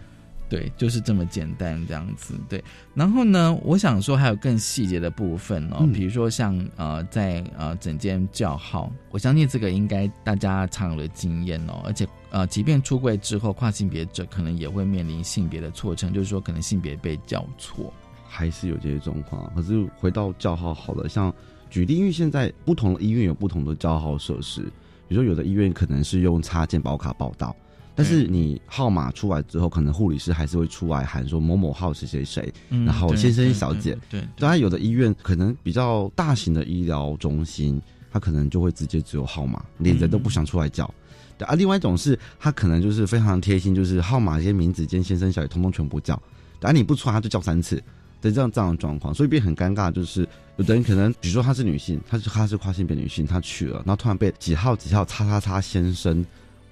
[0.51, 2.35] 对，就是这么简单这样子。
[2.49, 17.93] 对，然后呢，我想说还有更细节的部分哦，嗯、比如说像呃，在呃整间叫号，我相信这个应该大家常有的经验哦，而且呃，即便出柜之后，跨性别者可能也会面临性别的错称，就是说可能性别被叫错，
[18.29, 19.49] 还是有这些状况。
[19.55, 21.33] 可是回到叫号好了，像
[21.71, 24.63] 举例，因为现在不同的医院有不同的叫号设施，
[25.07, 27.55] 比如说有的医院可能是用插件保卡报到。
[28.03, 33.95] 但是你号码出来之后，可能护理师还是会出来喊说某某号是谁谁，嗯、然后先生小姐。
[34.09, 37.79] 对，当然有的医院可能比较大型的医疗中心，
[38.11, 40.91] 他可能就会直接只有号码，连人都不想出来叫。
[41.37, 41.47] 对。
[41.47, 46.19] 啊，另外一种是他可能就是非常贴心，就是号码些名字兼先生小姐通通全部叫，
[46.59, 47.83] 但你不出来他就叫三次。
[48.23, 49.93] 对，这样这样的状况，所以变很尴尬。
[49.93, 50.27] 就是
[50.57, 56.25] 有的人可能，比如说她是女性，她是她是跨性别女性，她去了，然后突然被几号几号叉叉叉先生。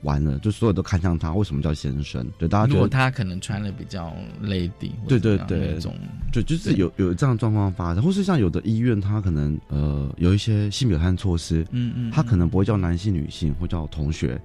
[0.03, 2.24] 完了，就所有都看向他，为什么叫先生？
[2.38, 5.94] 对，大家觉得如果他可能穿的比较 lady，对对对，那种，
[6.32, 14.40] 对就是有有这样的状况发生，或是像有的医院，他可能呃有一些性别友善措施，嗯嗯，他可能不会叫男性、女性，会叫同学，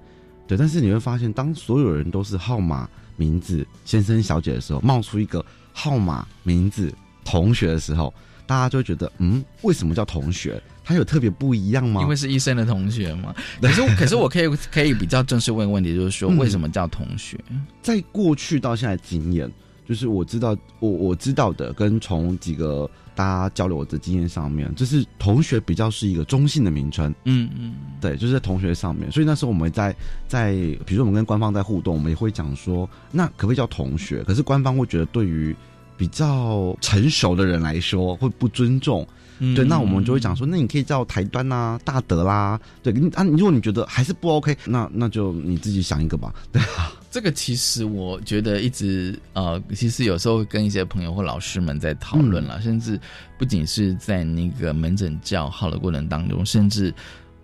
[0.48, 6.92] 对，但是你会发现，当所有人都是号码、名字、先生、小姐的时候，冒出一个号码、名字、
[7.24, 8.12] 同学的时候，
[8.44, 10.60] 大家就会觉得，嗯，为什么叫同学？
[10.84, 12.02] 他有特别不一样吗？
[12.02, 13.34] 因为是医生的同学嘛。
[13.60, 17.38] 可是， 可是我可以可以比较正式问问题，就是说，为什么叫同学？
[17.48, 19.50] 嗯、在过去到现在经验，
[19.88, 27.14] 就是我知道我我知道的，跟从几个大家交流的经验上面，就是同学比较是一个中性的名称。
[27.24, 29.10] 嗯嗯，对，就是在同学上面。
[29.10, 29.94] 所以那时候我们在
[30.28, 30.52] 在，
[30.84, 34.22] 比如说我们跟官方在互动，我们也会讲说，那可不可以叫同学？
[34.24, 35.56] 可是官方会觉得对于
[35.96, 39.06] 比较成熟的人来说会不尊重。
[39.54, 46.92] 对，那我们就会讲说，那你可以叫台端啊、大德啦，对，啊，如果你觉得还是不 OK，那那就你自己想一个吧，对啊。
[47.10, 52.98] 这个其实我觉得一直呃，其实有时候跟一些朋友或老师们在讨论了，嗯、甚至
[53.38, 56.92] 不仅是在那个门诊叫号的过程当中，甚至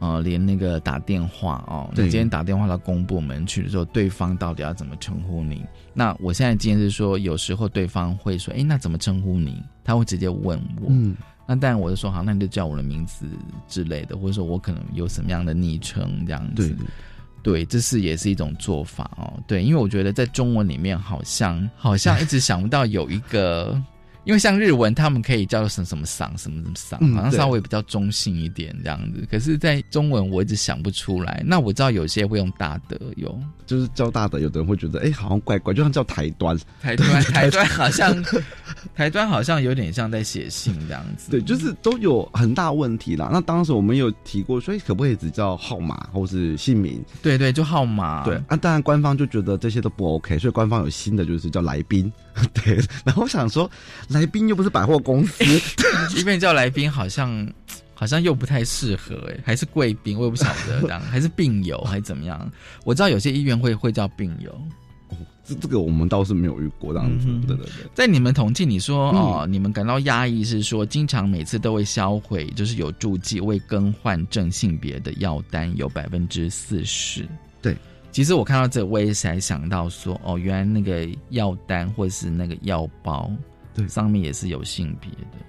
[0.00, 5.64] 呃，连那个打电话哦，你今天打电话到公部门去的时候，对方到底要怎么称呼你？
[5.94, 9.62] 那我现在今天是说，有时候对方会说，哎，那怎么称呼你？
[9.84, 10.88] 他会直接问我。
[10.88, 11.16] 嗯
[11.52, 13.26] 那当然，我就说好，那你就叫我的名字
[13.66, 16.68] 之类的，或者说我可能有什么样的昵称这样子。
[16.68, 16.76] 对，
[17.42, 19.32] 对，这是也是一种做法哦。
[19.48, 23.76] 对，因为我觉得在中文里面，好像好像一直想不到有一个，
[24.24, 29.26] 因为像日文，他们可以叫什么什么桑什么什么桑，好像稍微比较中性一点这样子。
[29.30, 31.42] 可是，在中文我一直想不出来。
[31.46, 38.16] 那我知道有些会用大德，有就是叫大德，有的人会觉得哎，好像怪怪，就像叫台端，台端，台端好像。
[38.94, 43.28] 台端好像有点像在写信这样子， 对，就是都有很大问题啦。
[43.30, 47.02] 那当时我们有提过，所以可不可以只叫号码或是姓名？
[47.22, 48.24] 对对，就号码。
[48.24, 52.10] 对啊，当然官方就觉得这些都不 OK，所以官方有新的就是叫来宾。
[52.54, 53.70] 对，然后我想说，
[54.08, 55.44] 来宾又不是百货公司，
[56.16, 57.46] 医院叫来宾好像
[57.94, 62.50] 好像又不太适合哎，还是贵宾，我也不晓得这样，还是病友还是怎么样？
[62.84, 64.54] 我知道有些医院会会叫病友。
[65.44, 67.90] 这这个我们倒是没有遇过这样子，对对对。
[67.92, 77.28] 在你们统计，你说哦，你们感到压抑是说，经常每次都会销毁，就是有助剂未更换正性别的药单有百分之四十。
[77.60, 77.76] 对，
[78.10, 83.30] 其实我看到这，我也才想到说，哦，原来那个药单或是那个药包，
[83.74, 85.44] 对，上面也是有性别的。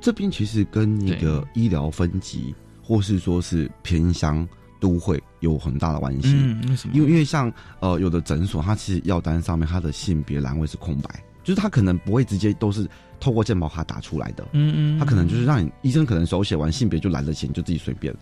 [0.00, 4.46] 这边其实跟那个医疗分级，或是说是偏乡。
[4.80, 6.34] 都会有很大的关系，
[6.68, 6.94] 为什么？
[6.94, 7.50] 因为因为像
[7.80, 12.86] 呃有的诊所，它其实药单上面它的性别栏位是空白，就是它可能不会直接都是
[13.18, 18.14] 透过健保卡打出来的，嗯嗯，它可能就是让你医生可能手写完性别就来得及，就自己随便。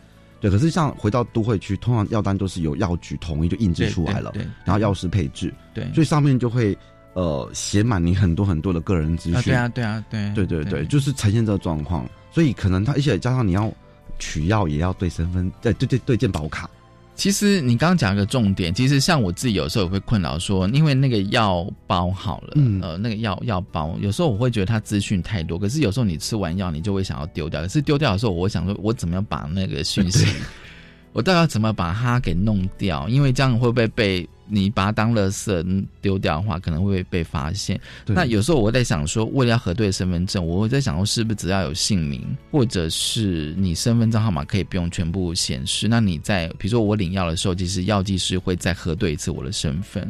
[0.42, 6.76] 对，可是像回到都会区，通常药单都是由药局统一就印制出来了，对，然后药师配置，对，所以上面就会
[7.14, 13.72] 呃写满你很多很多的个人资讯，对啊对啊对，对对对，就是呈现这个状况，所以可能他而且加上你要
[14.18, 16.68] 取药也要对身份，对对对对健保卡。
[17.14, 27.60] 其实你刚刚讲一个重点，其实像我自己有时候也会困扰说，因为那个药包好了，呃，那个药药包，有时候我会觉得它资讯太多，可是有时候你吃完药，你就会想要丢掉。
[27.62, 30.26] 可是丢掉的时候，我想说，我怎么样把那个讯息，
[31.12, 33.08] 我到底要怎么把它给弄掉？
[33.08, 34.28] 因为这样会不会被？
[34.54, 37.80] 你把它当垃圾丢掉的话，可能会被发现。
[38.06, 45.88] 那有时候我在想说，为了要核对身份证，我会在想说，是不是只要有姓名，或者是你身份证号码可以不用全部显示？
[45.88, 50.06] 那你在比如说我领药的时候，其实药剂师会再核对一次我的身份，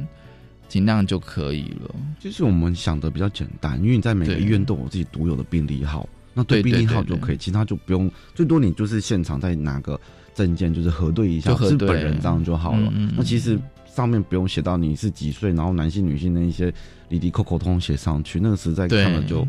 [0.68, 1.94] 尽量就可以了。
[2.18, 8.10] 就是我们想的比较简单，因为你在每个医院都有自己独有的病历号，那对病历号就可以，其他就不用。
[8.34, 10.00] 最多你就是现场再拿个
[10.34, 12.92] 证件，就是核对一下是本人这样就好了。
[13.16, 13.56] 那其实。
[13.94, 16.72] 上面不用写到你是几岁，然后男性、女性的一些
[17.10, 19.46] 里里扣扣通写上去，那个实在看了就，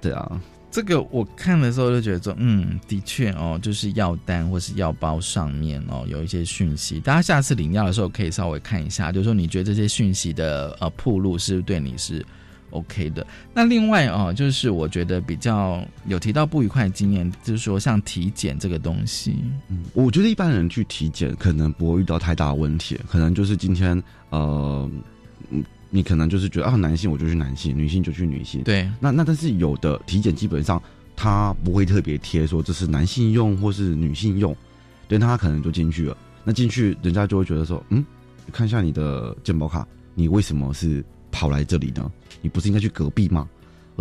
[0.00, 12.24] 对啊，这个我看的时候就觉得说，嗯，的确哦，就是药单或是药包上面哦有一些讯息，大家下次领药的时候可以稍微看一下，就是说你觉得这些讯息的呃铺路是不是对你是。
[12.74, 19.36] OK 的，那另外哦，就是我觉得比较有提到不愉快的经验，就是说像体检这个东西，
[19.68, 24.00] 嗯，我觉得一般人去体检可能不会遇到太大的问题，可能就是今天
[24.30, 24.90] 呃，
[25.88, 30.82] 你可能就是觉得啊，男性我就去男性，女性就去女性，对，那那但是有的体检基本上
[31.14, 34.54] 他不会特别贴说这是男性用或是女性用，
[35.06, 38.04] 对，那他可能就进去了，那进去人家就会觉得说，嗯，
[38.52, 41.04] 看一下你的健保卡，你为什么是？
[41.36, 42.08] 跑来这里呢？
[42.44, 43.48] 你不是应该去隔壁吗？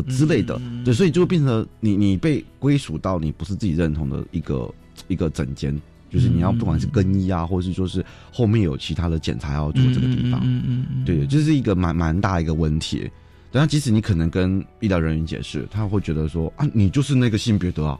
[0.07, 4.73] 之类的，对，所以就会变成你你被归属到你不是自己认同的一个
[5.07, 5.79] 一个整间，
[6.09, 13.07] 就是你要不管是更衣啊，或者是说是后面有其他的检查要做这个地方，嗯嗯嗯，对，这是一个蛮蛮大一个问题。
[13.51, 17.99] 但即使你可能跟医疗人员解释，他会觉得说啊，你就是那个性别的啊。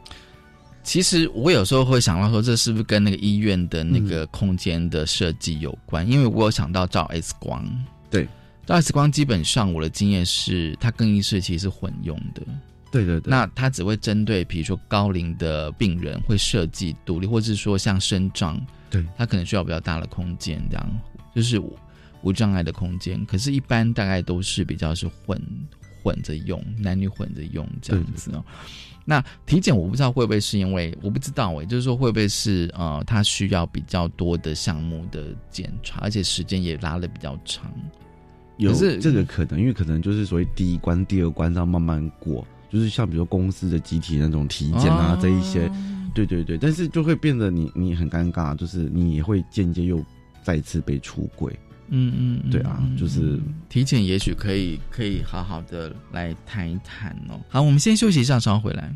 [0.82, 6.04] 其实我有时候会想到说，这是不是跟那个医院的那个空间的设计有关？
[6.10, 7.64] 因为我有想到照 X 光，
[8.10, 8.26] 对。
[8.66, 12.42] 照 X 光基本上，我的经验是，它更衣室其实是混用的。
[12.90, 13.30] 对对对。
[13.30, 21.00] 那它只会针对，比如说高龄的病人，会设计独立，或者是说像身障，对，他可能需要比较大的空间，这样
[21.34, 21.60] 就是
[22.22, 23.24] 无障碍的空间。
[23.26, 25.38] 可是，一般大概都是比较是混
[26.02, 28.42] 混着用，男女混着用这样子哦。
[29.04, 37.70] 那体检我不知道会不会是因为我不知道哎，就是说会不会是呃，它需要比较多的项目的检查，而且时间也拉的比较长。
[38.56, 45.70] 有这个可能，因为可能就是所谓第一关、第二关这样慢慢过，就是像比如说公司的集体那种体检啊这一些，
[46.14, 50.00] 对对对，但是就会变得你你很尴尬，就是你也会间接又
[50.42, 57.40] 再次被出轨，嗯嗯，对啊，就是体检也许可以可以好好的来谈一谈哦。
[57.48, 58.92] 好，我们先休息一下，稍后回来。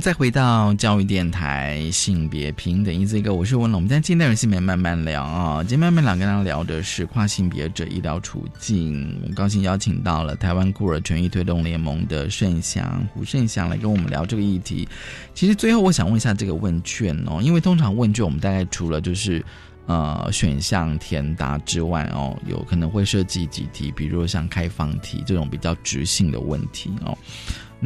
[0.00, 3.78] 再回到教育电台性别平等一这个，我是文龙。
[3.78, 9.18] 我们在今天内容性别慢慢聊啊，今天慢慢聊跟大家聊的是跨性别者医疗处境。
[9.22, 14.88] 我们高兴邀请到了台湾孤儿权益推动联盟的盛祥胡盛祥来跟我们聊这个议题。
[15.32, 19.44] 其实最后我想问一下这个问卷哦，因为通常问卷我们大概除了就是
[19.86, 27.16] 呃选项填答之外哦，有可能会设计几题，比如像开放题这种比较直性的问题哦。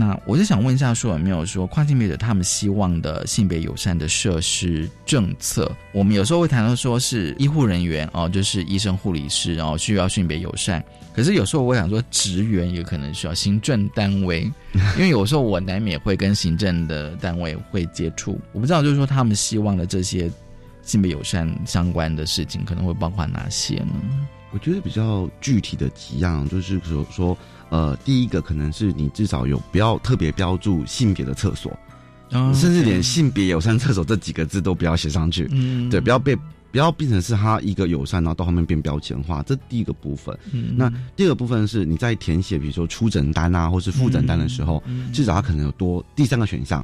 [0.01, 5.69] 那我就想问一下，说有没有说跨性别者他们希望的性别友善的设施政策？
[5.91, 10.81] 我们有时候会谈到说是医护人员哦，就是医生、护理师，然后需要性别友善。
[11.13, 14.49] 可是有时候我想说，职员也可能需要行政单位，
[14.97, 18.41] 因为有时候我难免会跟行政的单位会接触。
[18.53, 20.31] 我不知道，就是说他们希望的这些
[20.83, 23.95] 性别友善相关的事情，可能会包括哪些呢？
[24.51, 27.39] 我觉得比较具体的几样，就是说说。
[27.71, 31.71] 呃，第一个可能是你至少有不要特别标注性别的厕所，
[32.31, 35.47] 甚至连性别友善厕所这几个字都不要写上去。
[35.51, 36.35] 嗯，对，不要被
[36.73, 39.43] 不要变成是它一个友善，然后到后面变标签化。
[39.43, 40.35] 这第一个部分。
[40.79, 44.83] 那第二个部分是你在填写，比如说出诊单啊，或是复诊单的时候，
[45.13, 46.83] 至少他可能有多第三个选项，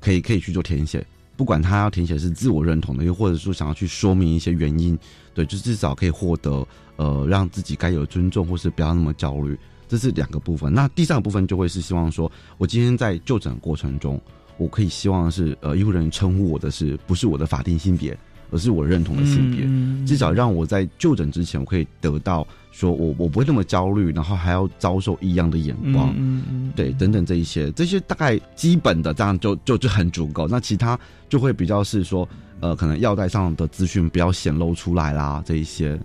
[0.00, 1.06] 可以可以去做填写。
[1.36, 4.98] 不管他要填写是自我认同的，又或者说想要去说明一些原因，
[5.34, 6.66] 对，就至少可以获得
[6.96, 9.56] 呃让自己该有尊重，或是不要那么焦虑。
[9.88, 12.28] 这是两个部分，那第三个部分就会是希望说，
[12.58, 14.20] 我今天在就诊过程中，
[14.56, 18.18] 我可以希望是呃医护人员称呼我的是不是我的法定性别，
[18.50, 19.64] 而是我认同的性别，
[20.04, 32.28] 至少让我在就诊之前，我可以得到说我我不会那么焦虑，然后还要遭受异样的眼光，嗯对，等等这一些，这些大概基本的这样就就就很足够，那其他就会比较是说，
[32.58, 35.96] 呃，可能药袋上的资讯不要显露出来啦，这一些。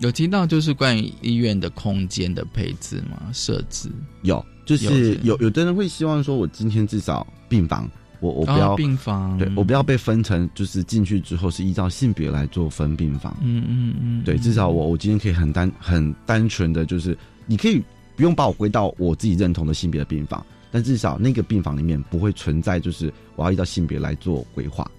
[0.00, 3.30] 有听到就是关于医院的空间的配置吗？
[3.32, 3.90] 设置
[4.22, 7.88] 有，就是有有的人会希望说，我今天至少病房，
[8.20, 13.36] 我我不要病房，对我不要被分成，就是进去之后是依照性别来做分病房。
[13.42, 17.82] 嗯嗯嗯，对，至少我我今天可以很单很单纯的就是，你可以
[18.16, 24.90] 不用把我归到我自己认同的性别的病房，但至少那个病房里面不会存在就是我要依照性别来做规划。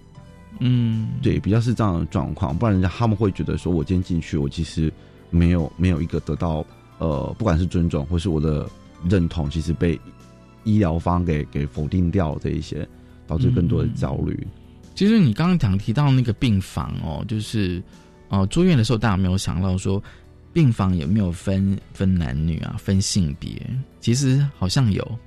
[0.60, 4.92] 嗯，对，比较是这样的状况，不然人家他们会觉得说，我今天进去，我其实
[5.30, 6.64] 没有没有一个得到
[6.98, 8.68] 呃，不管是尊重或是我的
[9.08, 9.98] 认同，其实被
[10.64, 12.86] 医疗方给给否定掉这一些，
[13.26, 14.46] 导致更多的焦虑。
[14.94, 17.82] 其实你刚刚讲提到那个病房哦，就是
[18.28, 20.00] 哦住院的时候，大家没有想到说
[20.52, 23.50] 病房有没有分分男女啊，分性别？
[24.00, 25.18] 其实好像有，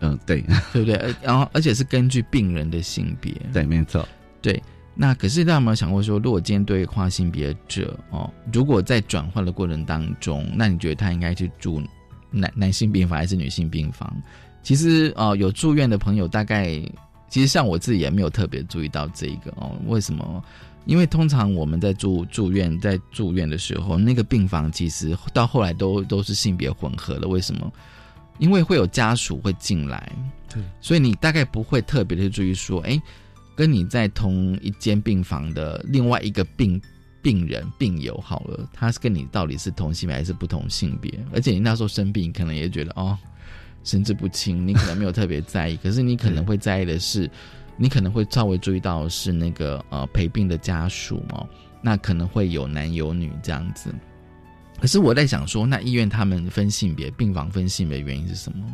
[0.00, 0.40] 嗯，对，
[0.72, 1.14] 对不对？
[1.22, 4.08] 然后而且是根据病人的性别，对，没错。
[4.42, 4.62] 对，
[4.94, 11.82] 那可是大家有没有想过说，如果今天对跨性别者哦，如果在转换的过程当中，那你觉得他应该去住
[12.30, 14.10] 男男性病房还是女性病房？
[14.62, 16.68] 其实哦，有住院的朋友大概，
[17.28, 19.72] 其实像我自己也没有特别注意到这一个哦。
[19.86, 20.42] 为什么？
[20.86, 27.28] 因为通常我们在住住院，在住院的时候，那个病房其实到后来都都是性别混合的。
[27.28, 27.70] 为什么？
[28.38, 30.10] 因为会有家属会进来，
[30.48, 33.00] 对，所以你大概不会特别的注意说，哎。
[33.60, 36.80] 跟你在同一间病房的另外一个病
[37.20, 41.12] 病人病友好了，他是跟你到底是同性别还是不同性别？
[41.30, 43.18] 而且你那时候生病，可能也觉得哦
[43.84, 45.76] 神志不清，你可能没有特别在意。
[45.76, 47.30] 可是你可能会在意的是，
[47.76, 51.46] 你可能会稍微注意到是那个呃陪病的家属哦，
[51.82, 53.94] 那可能会有男有女这样子。
[54.80, 58.66] 可是我在想说，那医院他们分性别，病房分性别原因是什么？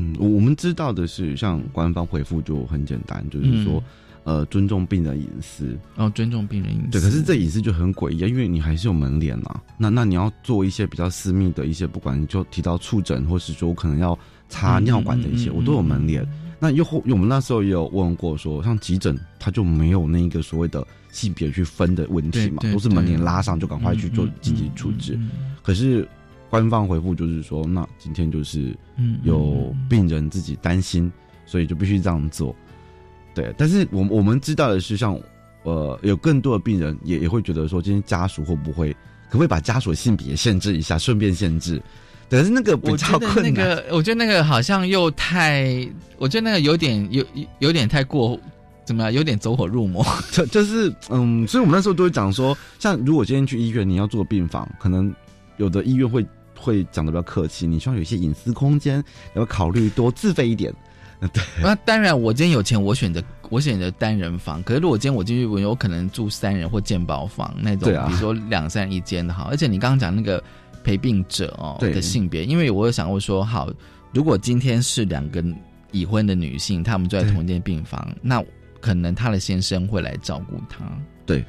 [0.00, 3.82] 嗯，我我们知道的是，像官方回复就很简单，就是说，
[4.24, 6.90] 呃，尊重病人隐私，哦，尊重病人隐私。
[6.92, 9.60] 对，可是这隐私就很诡异，因为你还是有门脸嘛。
[9.76, 16.26] 那那你要做一些比较私密的一些，不管就提到触诊，或是说我可能要插尿管的一些，我都有门脸。
[16.58, 25.18] 那又后，我们那时候也有问过，说像急诊，他就没有那个所谓的性别去分的问题嘛，都是门脸拉上就赶快去做紧急处置。
[25.62, 26.08] 可是。
[26.50, 28.76] 官方回复就是说，那今天就是
[29.22, 31.10] 有病人自己担心，
[31.46, 32.54] 所以就必须这样做。
[33.32, 35.16] 对，但是我我们知道的是，像
[35.62, 38.92] 呃，有更多的病人也也会觉得说，今天家属会不会
[39.28, 41.80] 可不可以把家属性别限制一下，顺便限制？
[42.28, 43.44] 但是那个比较困难。
[43.44, 45.88] 那个，我觉得那个好像又太，
[46.18, 47.24] 我觉得那个有点有
[47.60, 48.36] 有点太过，
[48.84, 49.12] 怎么样？
[49.12, 50.04] 有点走火入魔。
[50.32, 55.14] 就就是嗯，所以我们那时候都会讲说，像如果今天去医院，你要做病房，可能
[55.56, 56.26] 有的医院会。
[56.60, 59.02] 会讲的比较客气，你希望有一些隐私空间，
[59.34, 60.72] 要考虑多自费一点。
[61.32, 64.62] 对，那当然，我今天有钱，我选择我选择单人房。
[64.62, 69.44] 可是如果今天我进去，我有可能住三人或健保房那种，比如说两三人一间的好。
[69.50, 70.42] 而且你刚刚讲那个
[70.82, 73.70] 陪病者哦的性别，因为我有想过说，好，
[74.14, 75.44] 如果今天是两个
[75.92, 78.42] 已婚的女性，她们住在同一间病房，那
[78.80, 80.78] 可能她的先生会来照顾她。
[81.26, 81.44] 对，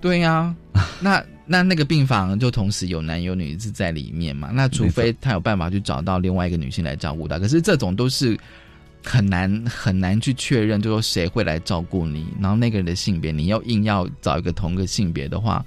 [0.00, 0.54] 对呀，
[1.00, 4.50] 那那那个病房就同时有男有女是在里面嘛？
[4.52, 8.38] 那除非他有办法去找到另外一个女性来照顾他，可是这种都是
[9.04, 15.64] 很难很难去确认，就说谁会来照顾你，然后那个人的性别，你要硬要找一个同个性别的话，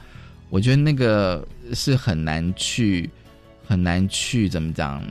[0.49, 3.09] 我觉得那个是很难去
[3.65, 5.03] 很难去怎么讲。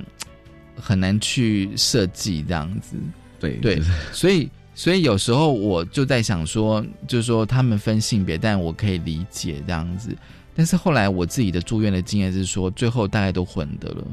[0.81, 2.95] 很难去设计这样子，
[3.41, 4.49] 对对，所以
[4.79, 10.17] 所以有时候我就在想说，就是说他们分性别，但我可以理解这样子。
[10.55, 14.05] 但是后来我自己的住院的经验是说，最后大概都混的了，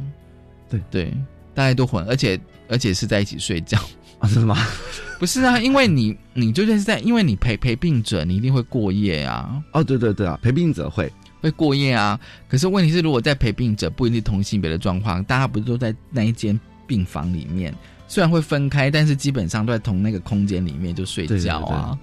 [0.67, 1.13] 对对，
[1.53, 3.77] 大概都混，而且而且是在一起睡觉
[4.17, 4.27] 啊？
[4.27, 4.57] 是吗？
[5.19, 9.63] 不是啊，因为你你就算是在，因为你陪陪病者，你一定会过夜啊。
[9.71, 11.13] 哦，对对对啊，陪病者会。
[11.41, 17.71] 会过夜啊，可是问题是，如果在陪病者不一定同性别的状况，大家不是都在那一间病房里面？
[18.07, 21.97] 虽然会分开，但是基本上都在同那个空间里面就睡觉啊。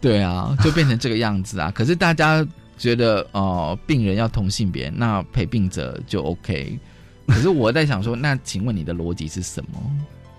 [0.00, 1.70] 对啊，就变成这个样子啊。
[1.74, 2.46] 可是大家
[2.78, 6.78] 觉得哦，病人要同性别，那陪病者就 OK。
[7.26, 9.78] 可是我在想说，那请问你的逻辑是什么？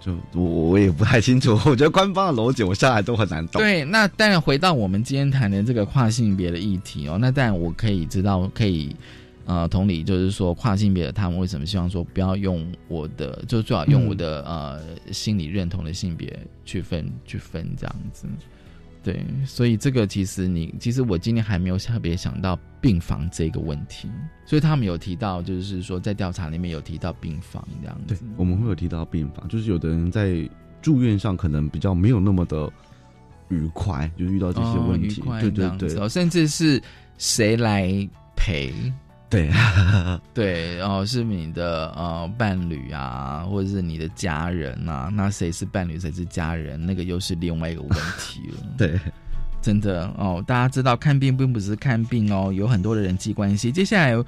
[0.03, 3.61] 就我我也不太清楚， 我觉得官方的逻辑我下来都很难懂。
[3.61, 8.95] 对，那当然回到我们今天谈的这个跨性别的议题哦，那当然我可以知道，可以
[9.51, 14.81] 呃同理，就是说跨性别的他们为什么希望说不要用我的，就最好用我的呃
[15.11, 18.25] 心理认同的性别去分去分这样子。
[19.03, 24.07] 对，所以这个其实你其实我今天还没有特别想到病房这个问题，
[24.45, 28.15] 所以他们有提到，就是说在调查里面有提到病房这样子。
[28.15, 30.49] 对，我们会有提到病房，就是有的人在
[30.81, 32.71] 住院上可能比较没有那么的
[33.49, 36.81] 愉快，就遇到这些问题，对对对，甚至是
[37.17, 37.91] 谁来
[38.37, 38.71] 陪。
[39.31, 39.49] 对，
[40.33, 48.57] 对，然后是你的呃伴侣啊，或者是你的家人啊，那谁是伴侣，谁是家人，那个又是另外一个问题了。
[48.77, 48.99] 对，
[49.61, 53.71] 真的哦，大家知道看病并不是看病哦，有很多的人际关系。
[53.71, 54.21] 接下来，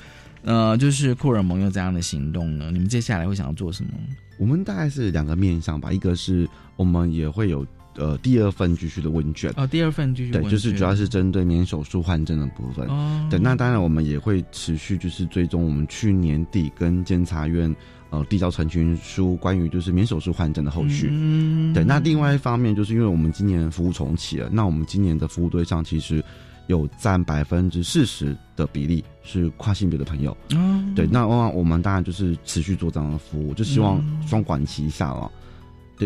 [0.44, 2.72] 呃，就是库尔蒙有怎样的行动呢？
[2.72, 3.92] 你们接下来会想要做什么？
[4.40, 6.48] 我们大概是两个面向吧，一个是
[6.78, 7.68] 我们也会有。
[7.96, 12.88] 呃，第二份继续的问卷哦，第二份继续对，就是主要是针对免手术换证的部分。
[12.88, 17.74] 哦，对，那当然我们也会持续就是追踪我们去年底跟监察院
[18.10, 21.10] 呃递交陈情书，关于就是免手术换证的后续。
[21.12, 26.24] 嗯，对，那另外一方面就是因为我们今年服务重启了，那我们今年的服务对象其实
[26.68, 30.36] 有占百分之四十的比例是跨性别的朋友。
[30.56, 35.32] 嗯，对，那往往我们当然就是持续做这样的服务，就希望双管齐下了。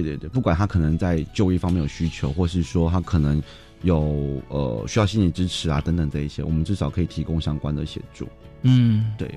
[0.02, 3.42] 对对对，不管他可能在就医方面有需求，或是说他可能
[3.82, 8.28] 有呃需要心理支持啊等等这一些，我们至少可以提供相关的协助。
[8.64, 9.30] 嗯，对。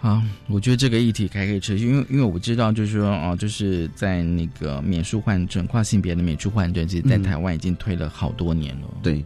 [0.00, 8.88] 好，我觉得这个议题还可以持续，因为因为我知道就是说哦，就是在那个免术换证、跨性别的免术换证，其实在台湾已经推了好多年了。
[9.02, 9.22] 对，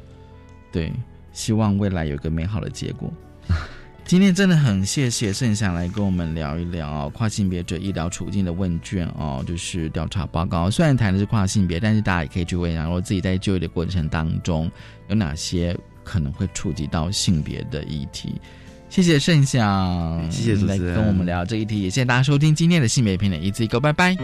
[0.73, 0.93] 对，
[1.33, 3.13] 希望未来有个美好的结果。
[4.07, 10.71] 今天真的很谢谢盛祥来跟我们聊一聊跨性别者医疗处境的问卷哦，就是调查报告。
[10.71, 14.71] 虽然谈的是跨性别，但是大家也可以去问一下，我自己在就业的过程当中
[15.09, 18.35] 有哪些可能会触及到性别的议题。
[18.91, 24.15] 谢谢盛祥，谢谢来跟我们聊这一题，也谢谢大家收听今天的性别片的一字一个，拜拜。